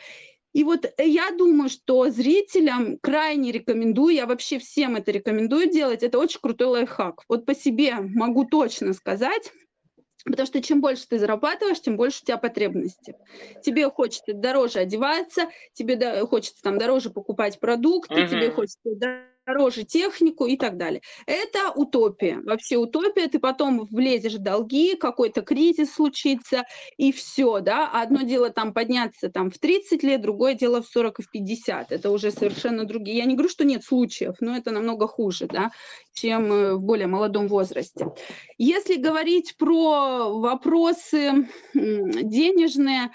[0.54, 6.04] И вот э, я думаю, что зрителям крайне рекомендую, я вообще всем это рекомендую делать,
[6.04, 7.24] это очень крутой лайфхак.
[7.30, 9.52] Вот по себе могу точно сказать,
[10.24, 13.16] Потому что чем больше ты зарабатываешь, тем больше у тебя потребности.
[13.64, 18.30] Тебе хочется дороже одеваться, тебе хочется там дороже покупать продукты, uh-huh.
[18.30, 21.02] тебе хочется дороже технику и так далее.
[21.26, 22.42] Это утопия.
[22.46, 26.64] Вообще утопия, ты потом влезешь в долги, какой-то кризис случится,
[26.98, 27.90] и все, да.
[27.92, 31.92] Одно дело там подняться там в 30 лет, другое дело в 40 и в 50.
[31.92, 33.18] Это уже совершенно другие.
[33.18, 35.72] Я не говорю, что нет случаев, но это намного хуже, да,
[36.14, 38.08] чем э, в более молодом возрасте.
[38.58, 43.12] Если говорить про вопросы денежные,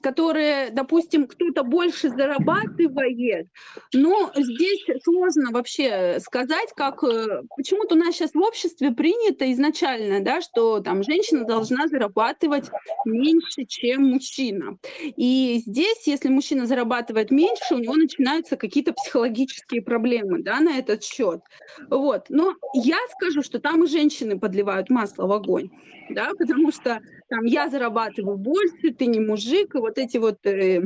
[0.00, 3.48] которые, допустим, кто-то больше зарабатывает,
[3.92, 10.20] но здесь сложно вообще сказать, как э, почему-то у нас сейчас в обществе принято изначально,
[10.20, 12.70] да, что там женщина должна зарабатывать
[13.04, 14.78] меньше, чем мужчина.
[15.16, 21.02] И здесь, если мужчина зарабатывает меньше, у него начинаются какие-то психологические проблемы, да, на этот
[21.02, 21.40] счет.
[21.90, 22.26] Вот.
[22.28, 25.70] Но я скажу, что там и женщины подливают масло в огонь,
[26.10, 30.82] да, потому что там я зарабатываю больше, ты не мужик, и вот эти вот э,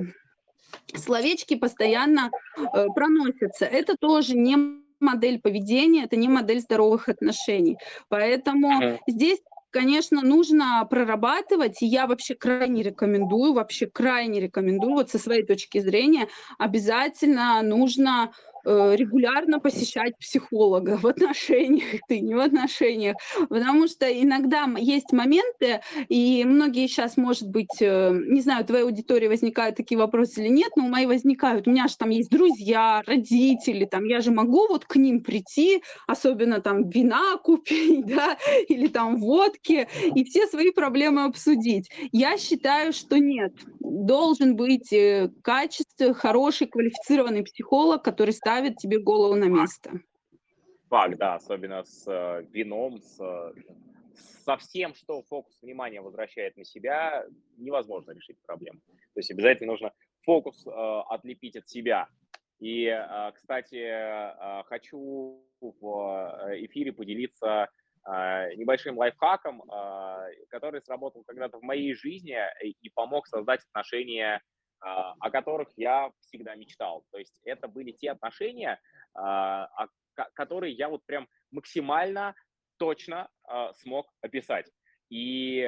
[0.95, 3.65] словечки постоянно э, проносятся.
[3.65, 4.57] Это тоже не
[5.01, 7.77] модель поведения, это не модель здоровых отношений.
[8.09, 8.99] Поэтому mm.
[9.09, 9.41] здесь
[9.73, 15.79] конечно, нужно прорабатывать, и я вообще крайне рекомендую, вообще крайне рекомендую, вот со своей точки
[15.79, 16.29] зрения,
[16.59, 18.33] обязательно нужно
[18.65, 23.17] регулярно посещать психолога в отношениях, ты не в отношениях,
[23.49, 29.29] потому что иногда есть моменты, и многие сейчас, может быть, э, не знаю, твоей аудитории
[29.29, 33.03] возникают такие вопросы или нет, но у моей возникают, у меня же там есть друзья,
[33.07, 38.37] родители, там, я же могу вот к ним прийти, особенно там вина купить, да,
[38.69, 41.91] или там водки, и все свои проблемы обсудить.
[42.13, 48.99] Я считаю, что нет, должен быть э, качественный, хороший, квалифицированный психолог, который ставит ставит тебе
[48.99, 49.91] голову на место.
[50.91, 53.17] Факт, да, особенно с э, вином, с,
[54.45, 57.25] со всем, что фокус внимания возвращает на себя,
[57.57, 58.81] невозможно решить проблему.
[59.15, 59.93] То есть обязательно нужно
[60.23, 62.09] фокус э, отлепить от себя.
[62.61, 67.71] И, э, кстати, э, хочу в э, эфире поделиться
[68.07, 74.43] э, небольшим лайфхаком, э, который сработал когда-то в моей жизни и помог создать отношения
[74.83, 77.05] о которых я всегда мечтал.
[77.12, 78.80] То есть это были те отношения,
[79.14, 79.68] а,
[80.35, 82.35] которые я вот прям максимально
[82.78, 84.70] точно а, смог описать.
[85.09, 85.61] И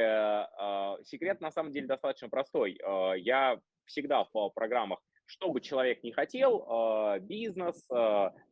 [1.04, 2.80] секрет на самом деле достаточно простой.
[3.18, 7.88] Я всегда в программах что бы человек не хотел, бизнес,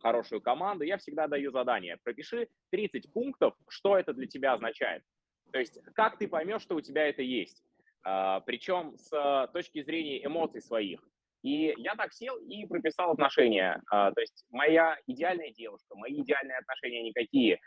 [0.01, 1.99] хорошую команду, я всегда даю задание.
[2.03, 5.03] Пропиши 30 пунктов, что это для тебя означает.
[5.51, 7.63] То есть как ты поймешь, что у тебя это есть.
[8.05, 11.01] А, причем с а, точки зрения эмоций своих.
[11.43, 13.83] И я так сел и прописал отношения.
[13.91, 17.59] А, то есть моя идеальная девушка, мои идеальные отношения никакие.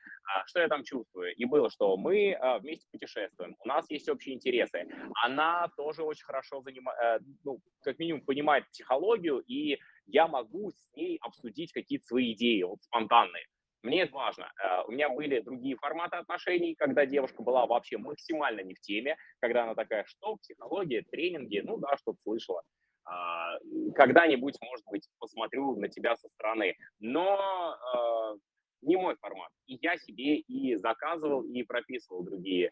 [0.46, 1.36] Что я там чувствую?
[1.36, 4.88] И было, что мы вместе путешествуем, у нас есть общие интересы.
[5.24, 9.78] Она тоже очень хорошо занимает, э, ну, как минимум понимает психологию, и
[10.08, 13.46] я могу с ней обсудить какие-то свои идеи, вот спонтанные.
[13.86, 14.52] Мне это важно.
[14.58, 19.16] Э, у меня были другие форматы отношений, когда девушка была вообще максимально не в теме,
[19.40, 22.64] когда она такая, что психология, тренинги, ну да, что-то слышала.
[23.06, 23.60] А,
[23.94, 26.76] когда-нибудь, может быть, посмотрю на тебя со стороны.
[27.00, 28.38] Но э,
[28.82, 29.52] не мой формат.
[29.68, 32.72] И я себе и заказывал, и прописывал другие э,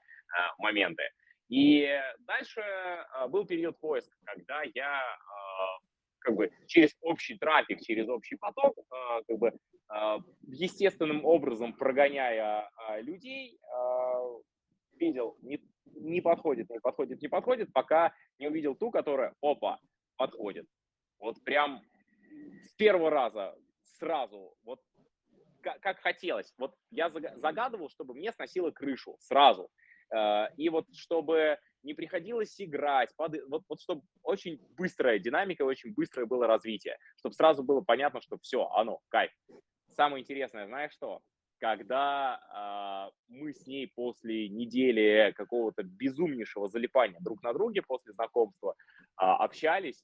[0.58, 1.04] моменты.
[1.48, 1.88] И
[2.22, 2.64] дальше
[3.28, 5.04] был период поиска, когда я
[6.24, 9.54] как бы через общий трафик, через общий поток, а, как бы
[10.48, 12.70] естественным образом прогоняя
[13.02, 13.60] людей,
[14.98, 19.80] видел, не, не подходит, не подходит, не подходит, пока не увидел ту, которая, опа,
[20.18, 20.66] подходит.
[21.20, 21.82] Вот прям
[22.64, 23.56] с первого раза
[24.00, 24.82] сразу, вот
[25.62, 26.54] как, как хотелось.
[26.58, 29.70] Вот я загадывал, чтобы мне сносило крышу сразу.
[30.12, 33.36] Э, и вот чтобы не приходилось играть, под...
[33.48, 38.38] вот, вот чтобы очень быстрая динамика, очень быстрое было развитие, чтобы сразу было понятно, что
[38.40, 39.32] все, оно, кайф.
[39.90, 41.22] Самое интересное, знаешь что?
[41.60, 48.72] Когда э, мы с ней после недели какого-то безумнейшего залипания друг на друге после знакомства
[48.72, 48.76] э,
[49.18, 50.04] общались,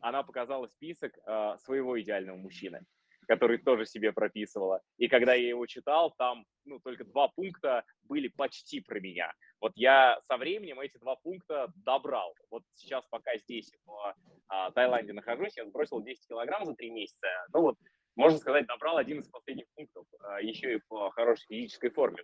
[0.00, 2.84] она показала список э, своего идеального мужчины
[3.26, 4.80] который тоже себе прописывала.
[4.98, 9.32] И когда я его читал, там ну, только два пункта были почти про меня.
[9.60, 12.34] Вот я со временем эти два пункта добрал.
[12.50, 14.14] Вот сейчас, пока здесь в
[14.48, 17.26] а, Таиланде нахожусь, я сбросил 10 килограмм за три месяца.
[17.52, 17.76] Ну вот,
[18.14, 22.22] можно сказать, добрал один из последних пунктов, а, еще и в хорошей физической форме.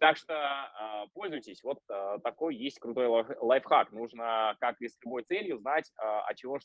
[0.00, 1.62] Так что э, пользуйтесь.
[1.62, 3.06] Вот э, такой есть крутой
[3.40, 3.92] лайфхак.
[3.92, 6.58] Нужно, как и с любой целью, знать, э, от чего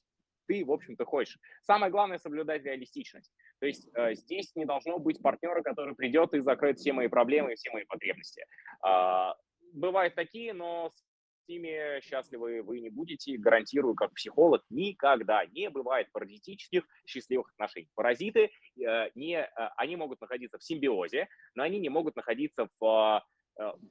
[0.50, 1.38] ты, в общем-то, хочешь.
[1.62, 3.32] Самое главное– соблюдать реалистичность.
[3.60, 7.54] То есть э, здесь не должно быть партнера, который придет и закроет все мои проблемы
[7.54, 8.44] и все мои потребности.
[8.86, 9.34] Э,
[9.74, 16.12] бывают такие, но с ними счастливы вы не будете, гарантирую, как психолог, никогда не бывает
[16.12, 17.90] паразитических счастливых отношений.
[17.94, 18.50] Паразиты,
[18.84, 23.24] э, не, э, они могут находиться в симбиозе, но они не могут находиться в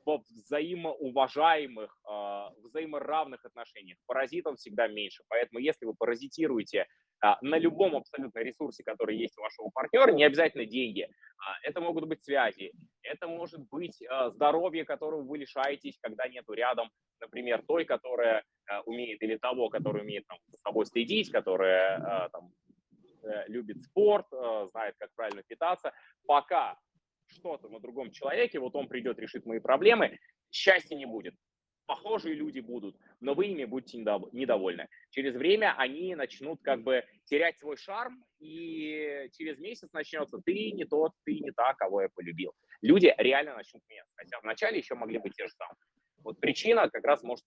[0.07, 3.99] во взаимоуважаемых, а, взаиморавных отношениях.
[4.07, 5.23] Паразитов всегда меньше.
[5.29, 6.87] Поэтому если вы паразитируете
[7.21, 11.03] а, на любом абсолютно ресурсе, который есть у вашего партнера, не обязательно деньги.
[11.39, 16.91] А, это могут быть связи, это может быть здоровье, которого вы лишаетесь, когда нету рядом,
[17.21, 18.45] например, той, которая
[18.87, 22.53] умеет, или того, который умеет там, с собой следить, которая там,
[23.23, 24.27] э, любит спорт,
[24.71, 25.93] знает, как правильно питаться.
[26.27, 26.79] Пока
[27.29, 30.19] что-то на другом человеке, вот он придет, решит мои проблемы,
[30.51, 31.35] счастья не будет.
[31.87, 34.89] Похожие люди будут, но вы ими будете недовольны.
[35.09, 40.85] Через время они начнут как бы терять свой шарм, и через месяц начнется «ты не
[40.85, 42.53] тот, ты не та, кого я полюбил».
[42.83, 45.77] Люди реально начнут меняться, хотя вначале еще могли быть те же самые.
[46.19, 47.45] Вот причина как раз может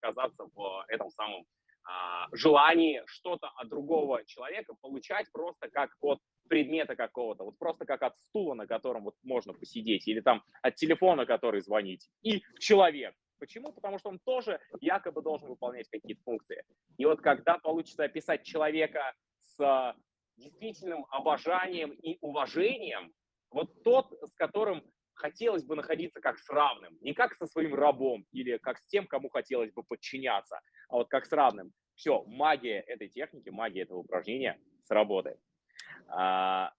[0.00, 1.46] оказаться в этом самом
[1.84, 6.20] а, желании что-то от другого человека получать просто как от
[6.52, 10.74] предмета какого-то, вот просто как от стула, на котором вот можно посидеть, или там от
[10.74, 13.14] телефона, который звонить, и человек.
[13.38, 13.72] Почему?
[13.72, 16.62] Потому что он тоже якобы должен выполнять какие-то функции.
[16.98, 19.96] И вот когда получится описать человека с
[20.36, 23.14] действительным обожанием и уважением,
[23.50, 24.82] вот тот, с которым
[25.14, 29.06] хотелось бы находиться как с равным, не как со своим рабом или как с тем,
[29.06, 31.72] кому хотелось бы подчиняться, а вот как с равным.
[31.94, 35.38] Все, магия этой техники, магия этого упражнения сработает.
[36.12, 36.72] А,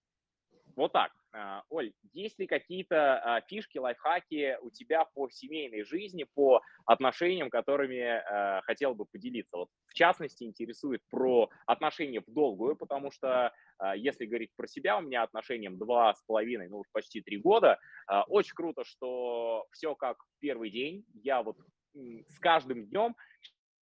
[0.76, 1.12] вот так.
[1.32, 7.50] А, Оль, есть ли какие-то а, фишки, лайфхаки у тебя по семейной жизни, по отношениям,
[7.50, 8.22] которыми
[8.62, 9.56] хотел бы поделиться?
[9.56, 13.52] Вот в частности, интересует про отношения в долгую, потому что
[13.96, 17.78] если говорить про себя, у меня отношениям два с половиной, ну почти три года.
[18.26, 21.04] Очень круто, что все как в первый день.
[21.22, 21.56] Я вот
[21.94, 23.14] с каждым днем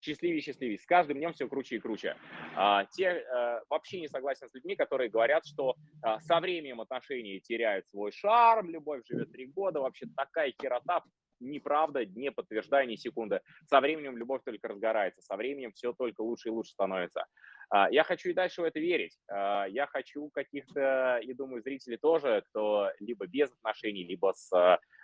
[0.02, 0.78] счастливее и счастливее.
[0.78, 2.16] С каждым днем все круче и круче.
[2.56, 7.40] А, те а, вообще не согласен с людьми, которые говорят, что а, со временем отношения
[7.40, 9.80] теряют свой шарм, любовь живет три года.
[9.80, 11.02] Вообще такая херота,
[11.40, 13.40] неправда, не подтверждаю ни секунды.
[13.66, 17.26] Со временем любовь только разгорается, со временем все только лучше и лучше становится.
[17.70, 19.18] А, я хочу и дальше в это верить.
[19.28, 24.50] А, я хочу каких-то, и думаю, зрителей тоже, кто либо без отношений, либо с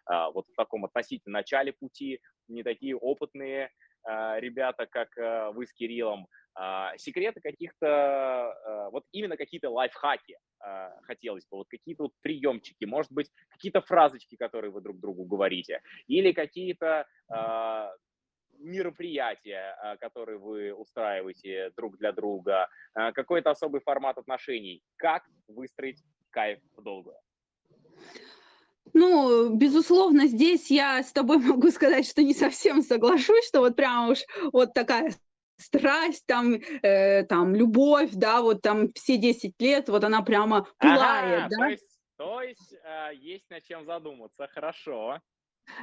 [0.07, 3.71] а, вот в таком относительно начале пути, не такие опытные,
[4.09, 10.39] ребята, как а, вы с Кириллом, а, секреты каких-то, вот именно какие-то лайфхаки
[11.03, 15.81] хотелось бы, вот какие-то вот приемчики, может быть, какие-то фразочки, которые вы друг другу говорите,
[16.09, 17.07] или какие-то
[18.59, 26.83] мероприятия, которые вы устраиваете друг для друга, какой-то особый формат отношений, как выстроить кайф в
[26.83, 27.17] долгую.
[28.95, 34.11] Ну, безусловно, здесь я с тобой могу сказать, что не совсем соглашусь, что вот прям
[34.11, 34.21] уж
[34.53, 35.13] вот такая
[35.59, 41.45] страсть, там, э, там, любовь, да, вот там все 10 лет, вот она прямо пылает,
[41.45, 41.57] ага, да?
[41.57, 45.21] То есть, то есть э, есть над чем задуматься, хорошо.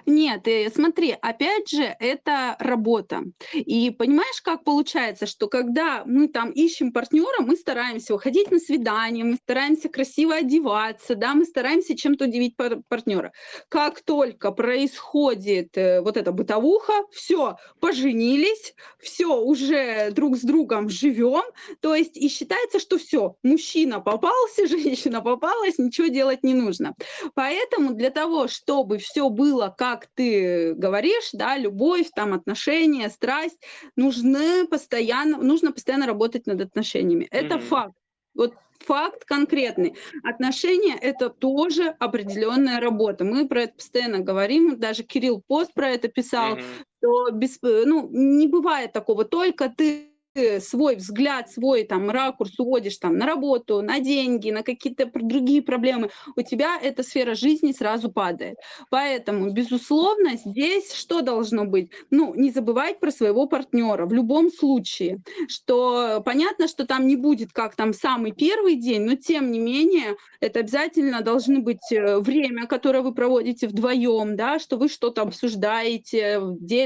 [0.05, 3.23] Нет, э, смотри, опять же, это работа.
[3.53, 9.23] И понимаешь, как получается, что когда мы там ищем партнера, мы стараемся выходить на свидание,
[9.23, 13.31] мы стараемся красиво одеваться, да, мы стараемся чем-то удивить пар- партнера.
[13.69, 21.43] Как только происходит э, вот эта бытовуха, все, поженились, все, уже друг с другом живем,
[21.81, 26.95] то есть и считается, что все, мужчина попался, женщина попалась, ничего делать не нужно.
[27.33, 33.59] Поэтому для того, чтобы все было как ты говоришь, да, любовь, там, отношения, страсть,
[33.95, 37.27] нужны постоянно, нужно постоянно работать над отношениями.
[37.31, 37.67] Это mm-hmm.
[37.67, 37.95] факт.
[38.33, 39.95] Вот факт конкретный.
[40.23, 43.23] Отношения– это тоже определенная работа.
[43.23, 46.63] Мы про это постоянно говорим, даже Кирилл Пост про это писал, mm-hmm.
[46.97, 50.11] что без, ну, не бывает такого, только ты
[50.59, 56.09] свой взгляд, свой там ракурс уводишь там на работу, на деньги, на какие-то другие проблемы,
[56.35, 58.57] у тебя эта сфера жизни сразу падает.
[58.89, 61.91] Поэтому, безусловно, здесь что должно быть?
[62.11, 67.53] Ну, не забывать про своего партнера в любом случае, что понятно, что там не будет
[67.53, 72.67] как там самый первый день, но тем не менее это обязательно должны быть э, время,
[72.67, 76.39] которое вы проводите вдвоем, да, что вы что-то обсуждаете,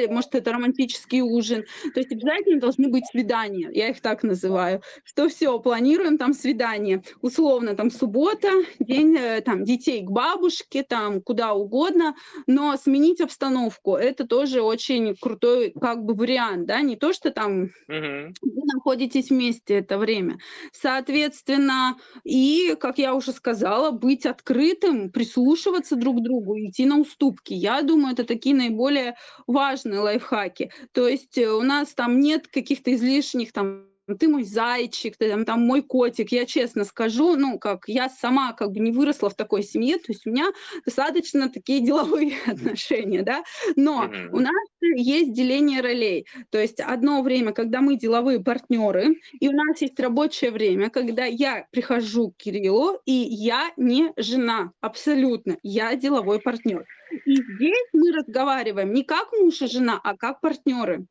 [0.09, 4.81] может это романтический ужин, то есть обязательно должны быть свидания свидания, я их так называю,
[5.03, 11.21] что все, планируем там свидание, условно там суббота, день э, там детей к бабушке, там
[11.21, 12.15] куда угодно,
[12.47, 17.63] но сменить обстановку, это тоже очень крутой как бы вариант, да, не то, что там
[17.63, 18.33] угу.
[18.41, 20.37] вы находитесь вместе это время.
[20.71, 27.53] Соответственно, и, как я уже сказала, быть открытым, прислушиваться друг к другу, идти на уступки.
[27.53, 29.15] Я думаю, это такие наиболее
[29.47, 30.71] важные лайфхаки.
[30.91, 33.85] То есть э, у нас там нет каких-то излишних лишних там
[34.19, 36.31] ты мой зайчик, ты там, там мой котик.
[36.31, 40.05] Я честно скажу, ну, как я сама как бы не выросла в такой семье, то
[40.07, 40.47] есть у меня
[40.83, 43.43] достаточно такие деловые отношения, да,
[43.75, 44.29] но mm-hmm.
[44.31, 46.25] у нас есть деление ролей.
[46.49, 51.25] То есть одно время, когда мы деловые партнеры, и у нас есть рабочее время, когда
[51.25, 56.83] я прихожу к Кириллу, и я не жена, абсолютно, я деловой партнер.
[57.25, 61.05] И здесь мы разговариваем не как муж и жена, а как партнеры.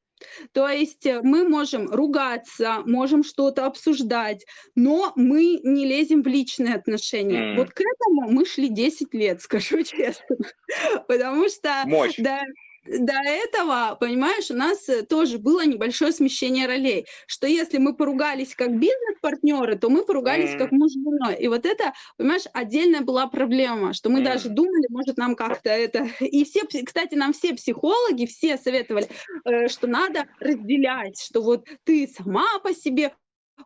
[0.53, 4.45] То есть э, мы можем ругаться, можем что-то обсуждать,
[4.75, 7.55] но мы не лезем в личные отношения.
[7.55, 7.57] Mm.
[7.57, 10.37] Вот к этому мы шли 10 лет, скажу честно.
[11.07, 11.83] Потому что...
[11.87, 12.17] Мощь.
[12.19, 12.43] Да,
[12.89, 18.55] до этого, понимаешь, у нас э, тоже было небольшое смещение ролей, что если мы поругались
[18.55, 20.59] как бизнес-партнеры, то мы поругались mm.
[20.59, 21.37] как муж с женой.
[21.39, 24.25] И вот это, понимаешь, отдельная была проблема, что мы mm.
[24.25, 26.09] даже думали, может, нам как-то это...
[26.21, 29.09] И все, кстати, нам все психологи, все советовали,
[29.45, 33.13] э, что надо разделять, что вот ты сама по себе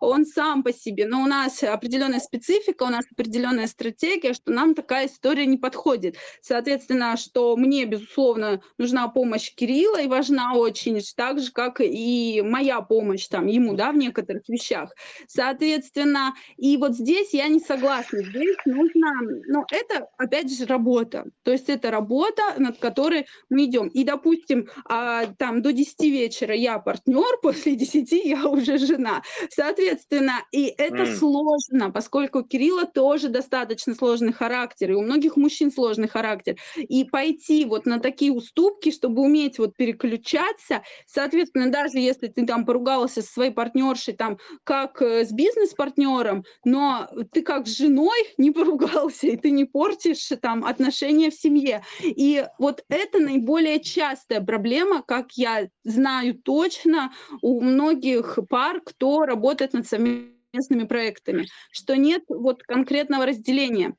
[0.01, 4.75] он сам по себе, но у нас определенная специфика, у нас определенная стратегия, что нам
[4.75, 6.17] такая история не подходит.
[6.41, 12.81] Соответственно, что мне, безусловно, нужна помощь Кирилла и важна очень, так же, как и моя
[12.81, 14.95] помощь там ему, да, в некоторых вещах.
[15.27, 18.23] Соответственно, и вот здесь я не согласна.
[18.23, 19.13] Здесь нужно,
[19.47, 21.27] ну, это, опять же, работа.
[21.43, 23.89] То есть это работа, над которой мы идем.
[23.89, 29.23] И, допустим, а, там до 10 вечера я партнер, после 10 я уже жена.
[29.51, 31.17] Соответственно, Соответственно, и это mm.
[31.17, 36.57] сложно, поскольку у Кирилла тоже достаточно сложный характер, и у многих мужчин сложный характер.
[36.77, 42.65] И пойти вот на такие уступки, чтобы уметь вот переключаться, соответственно, даже если ты там
[42.65, 48.53] поругался со своей партнершей, там, как э, с бизнес-партнером, но ты как с женой не
[48.53, 51.83] поругался, и ты не портишь там отношения в семье.
[52.03, 59.72] И вот это наиболее частая проблема, как я знаю точно, у многих пар, кто работает
[59.73, 63.95] над совместными проектами, что нет вот конкретного разделения.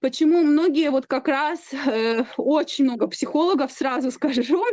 [0.00, 4.64] Почему многие вот как раз, э, очень много психологов, сразу скажу,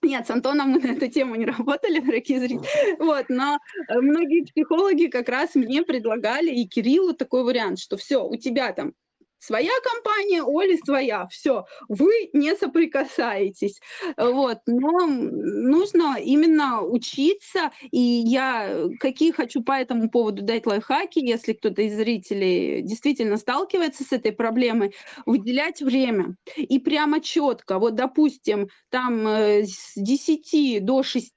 [0.00, 2.96] нет, с Антоном мы на эту тему не работали, дорогие зрители.
[2.98, 3.58] Вот, но
[3.88, 8.72] э, многие психологи как раз мне предлагали, и Кириллу такой вариант, что все, у тебя
[8.72, 8.94] там
[9.38, 13.80] своя компания, Оли своя, все, вы не соприкасаетесь,
[14.16, 21.52] вот, но нужно именно учиться, и я какие хочу по этому поводу дать лайфхаки, если
[21.52, 24.94] кто-то из зрителей действительно сталкивается с этой проблемой,
[25.26, 26.36] выделять время.
[26.56, 31.32] И прямо четко, вот, допустим, там э, с 10 до 6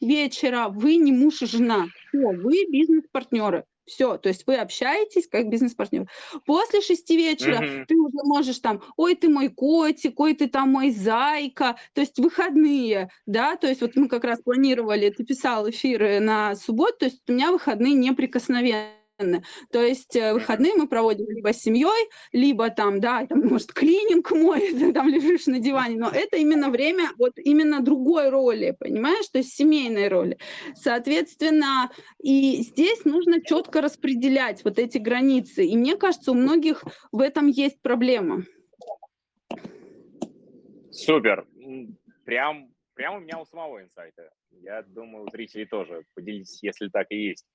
[0.00, 5.48] вечера вы не муж и жена, все, вы бизнес-партнеры, все, то есть вы общаетесь как
[5.48, 6.08] бизнес-партнер.
[6.46, 7.84] После шести вечера mm-hmm.
[7.86, 12.18] ты уже можешь там, ой, ты мой котик, ой, ты там мой зайка, то есть
[12.18, 17.04] выходные, да, то есть вот мы как раз планировали, ты писал эфиры на субботу, то
[17.06, 18.99] есть у меня выходные неприкосновенные
[19.70, 24.30] То есть э, выходные мы проводим либо с семьей, либо там, да, там, может, клининг
[24.30, 29.28] мой, ты там лежишь на диване, но это именно время вот именно другой роли, понимаешь,
[29.28, 30.38] то есть семейной роли.
[30.74, 31.90] Соответственно,
[32.22, 35.64] и здесь нужно четко распределять вот эти границы.
[35.64, 38.44] И мне кажется, у многих в этом есть проблема.
[40.90, 41.46] Супер.
[42.24, 44.30] Прям, прям у меня у самого инсайта.
[44.50, 46.04] Я думаю, у зрителей тоже.
[46.14, 47.46] Поделитесь, если так и есть.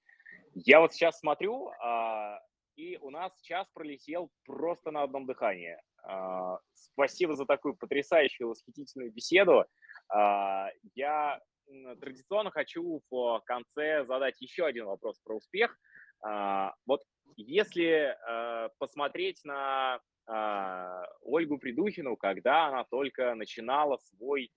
[0.57, 2.39] Я вот сейчас смотрю, а,
[2.77, 5.77] и у нас час пролетел просто на одном дыхании.
[6.01, 9.65] А, спасибо за такую потрясающую, восхитительную беседу.
[10.07, 11.41] А, я
[11.99, 15.77] традиционно хочу в конце задать еще один вопрос про успех.
[16.21, 17.01] Вот
[17.35, 18.15] если
[18.77, 19.99] посмотреть на
[21.21, 24.51] Ольгу Придухину, когда она только начинала свой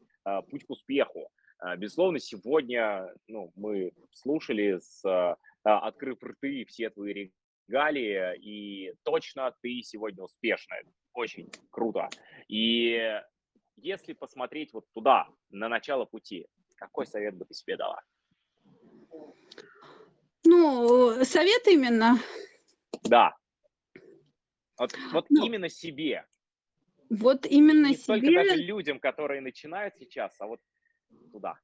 [0.50, 1.30] путь к успеху,
[1.78, 7.32] безусловно, сегодня ну, мы слушали с а, открыв рты все твои
[7.68, 10.84] регалии, и точно ты сегодня успешная.
[11.12, 12.08] Очень круто.
[12.48, 13.20] И
[13.76, 16.46] если посмотреть вот туда, на начало пути,
[16.76, 18.00] какой совет бы ты себе дала?
[20.44, 22.18] Ну, совет именно?
[23.04, 23.34] Да.
[24.78, 26.24] Вот, вот ну, именно себе.
[27.10, 28.20] Вот именно Не себе.
[28.20, 30.60] Не только даже людям, которые начинают сейчас, а вот
[31.32, 31.58] туда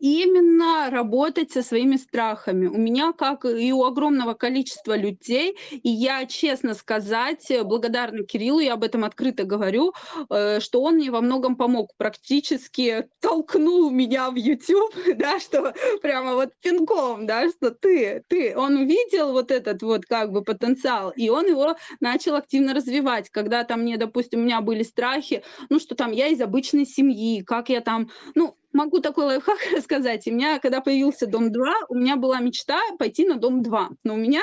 [0.00, 2.66] именно работать со своими страхами.
[2.66, 8.74] У меня, как и у огромного количества людей, и я, честно сказать, благодарна Кириллу, я
[8.74, 9.94] об этом открыто говорю,
[10.30, 16.34] э, что он мне во многом помог, практически толкнул меня в YouTube, да, что прямо
[16.34, 21.28] вот пинком, да, что ты, ты, он увидел вот этот вот как бы потенциал, и
[21.28, 23.30] он его начал активно развивать.
[23.30, 27.42] Когда там мне, допустим, у меня были страхи, ну, что там я из обычной семьи,
[27.42, 30.26] как я там, ну, могу такой лайфхак рассказать.
[30.26, 33.90] У меня, когда появился Дом 2, у меня была мечта пойти на Дом 2.
[34.04, 34.42] Но у меня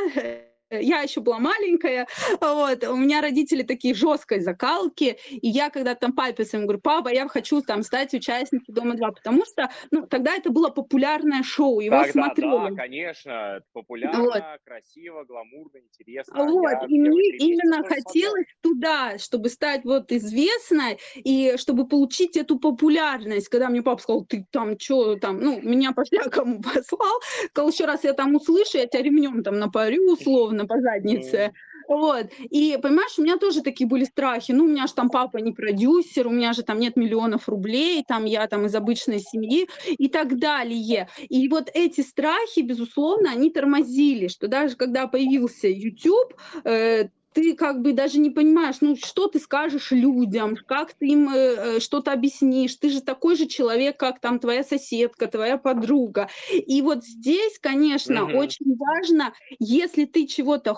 [0.82, 2.08] я еще была маленькая,
[2.40, 7.10] вот, у меня родители такие жесткой закалки, и я когда там папе своему говорю, папа,
[7.10, 11.98] я хочу там стать участницей Дома-2, потому что, ну, тогда это было популярное шоу, его
[11.98, 12.70] тогда, смотрели.
[12.70, 14.44] Да, конечно, популярно, вот.
[14.64, 16.46] красиво, гламурно, интересно.
[16.46, 18.74] Вот, я, и мне именно хотелось смотрел.
[18.76, 24.46] туда, чтобы стать вот известной, и чтобы получить эту популярность, когда мне папа сказал, ты
[24.52, 27.20] там что там, ну, меня по-всякому послал,
[27.50, 31.54] сказал, еще раз я там услышу, я тебя ремнем там напарю условно, по заднице.
[31.88, 32.28] Вот.
[32.40, 34.52] И, понимаешь, у меня тоже такие были страхи.
[34.52, 38.04] Ну, у меня же там папа не продюсер, у меня же там нет миллионов рублей,
[38.08, 41.10] там я там из обычной семьи и так далее.
[41.30, 47.82] И вот эти страхи, безусловно, они тормозили, что даже когда появился YouTube, э, ты как
[47.82, 52.12] бы даже не понимаешь, ну что ты скажешь людям, как ты им э, э, что-то
[52.12, 56.30] объяснишь, ты же такой же человек, как там твоя соседка, твоя подруга.
[56.52, 58.38] И вот здесь, конечно, mm-hmm.
[58.38, 60.76] очень важно, если ты чего-то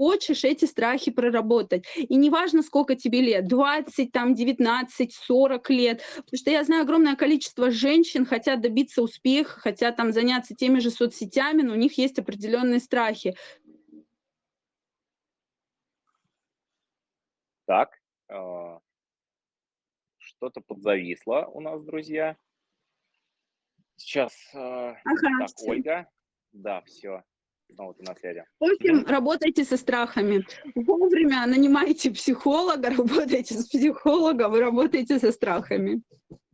[0.00, 1.84] хочешь эти страхи проработать.
[1.94, 7.16] И неважно, сколько тебе лет, 20, там, 19, 40 лет, потому что я знаю огромное
[7.16, 12.18] количество женщин хотят добиться успеха, хотят там заняться теми же соцсетями, но у них есть
[12.18, 13.36] определенные страхи.
[17.70, 17.96] Так,
[18.28, 18.80] а,
[20.18, 22.36] что-то подзависло у нас, друзья.
[23.94, 25.70] Сейчас, а, ага, так, все.
[25.70, 26.10] Ольга.
[26.50, 27.22] Да, все.
[27.72, 28.44] Снова ты на связи.
[28.58, 30.44] В общем, работайте со страхами.
[30.74, 36.02] Вовремя нанимайте психолога, работайте с психологом, вы работаете со страхами.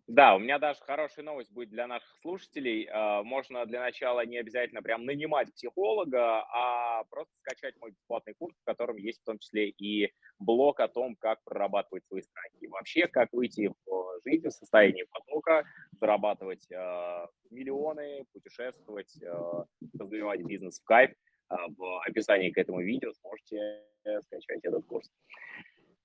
[0.07, 2.89] Да, у меня даже хорошая новость будет для наших слушателей.
[2.93, 8.55] А, можно для начала не обязательно прям нанимать психолога, а просто скачать мой бесплатный курс,
[8.57, 12.69] в котором есть в том числе и блог о том, как прорабатывать свои страхи.
[12.69, 15.65] Вообще, как выйти в жизнь в состоянии потока,
[16.01, 19.65] зарабатывать э, миллионы, путешествовать, э,
[19.99, 21.11] развивать бизнес в кайф.
[21.51, 23.83] Э, в описании к этому видео сможете
[24.23, 25.11] скачать этот курс.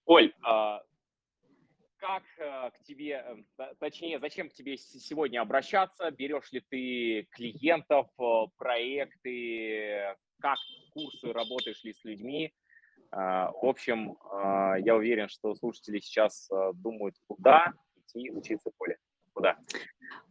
[0.06, 0.34] Оль,
[2.02, 3.24] как э, к тебе,
[3.58, 6.10] э, точнее, зачем к тебе сегодня обращаться?
[6.10, 8.24] Берешь ли ты клиентов, э,
[8.58, 10.58] проекты, как
[10.94, 12.52] курсы, работаешь ли с людьми?
[13.12, 14.18] В общем,
[14.86, 18.98] я уверен, что слушатели сейчас думают, куда идти учиться в поле.
[19.34, 19.58] Куда?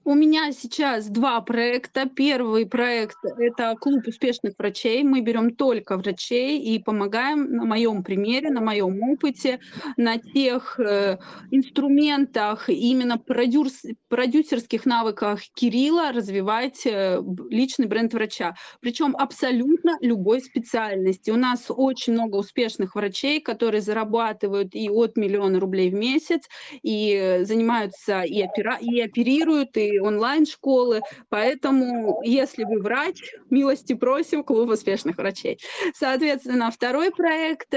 [0.02, 2.06] У меня сейчас два проекта.
[2.06, 5.02] Первый проект– это клуб успешных врачей.
[5.04, 9.60] Мы берем только врачей и помогаем на моем примере, на моем опыте,
[9.98, 11.18] на тех э,
[11.50, 17.20] инструментах, именно продюс, продюсерских навыках Кирилла развивать э,
[17.50, 18.54] личный бренд врача.
[18.80, 21.30] Причем абсолютно любой специальности.
[21.30, 26.40] У нас очень много успешных врачей, которые зарабатывают и от миллиона рублей в месяц,
[26.82, 34.70] и занимаются и, опера, и оперируют и онлайн-школы, поэтому если вы врач, милости просим, клуб
[34.70, 35.58] успешных врачей.
[35.94, 37.74] Соответственно, второй проект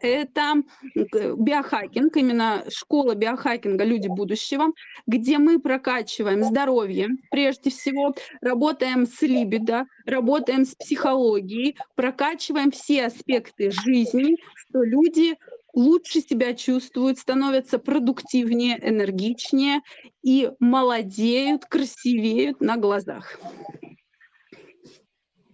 [0.00, 0.54] это
[0.94, 4.72] биохакинг, именно школа биохакинга «Люди будущего»,
[5.06, 13.70] где мы прокачиваем здоровье, прежде всего, работаем с либидо, работаем с психологией, прокачиваем все аспекты
[13.70, 15.36] жизни, что люди
[15.72, 19.80] лучше себя чувствуют, становятся продуктивнее, энергичнее
[20.22, 23.38] и молодеют, красивеют на глазах.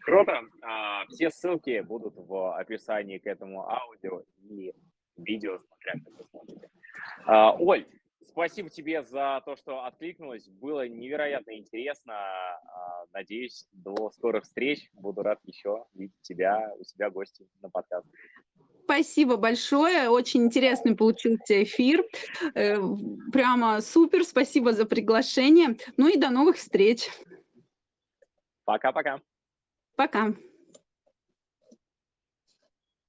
[0.01, 0.41] Круто.
[0.63, 4.73] А, все ссылки будут в описании к этому аудио и
[5.19, 6.71] видео, смотря как вы смотрите.
[7.27, 7.87] А, Оль,
[8.23, 10.49] спасибо тебе за то, что откликнулась.
[10.49, 12.15] Было невероятно интересно.
[12.15, 14.89] А, надеюсь, до скорых встреч.
[14.95, 18.07] Буду рад еще видеть тебя, у себя гости на подкаст.
[18.89, 20.09] Спасибо большое.
[20.09, 22.03] Очень интересный получился эфир.
[22.55, 22.79] Э,
[23.31, 24.25] прямо супер.
[24.25, 25.77] Спасибо за приглашение.
[25.99, 27.11] Ну и до новых встреч.
[28.65, 29.21] Пока-пока.
[29.95, 30.33] Пока.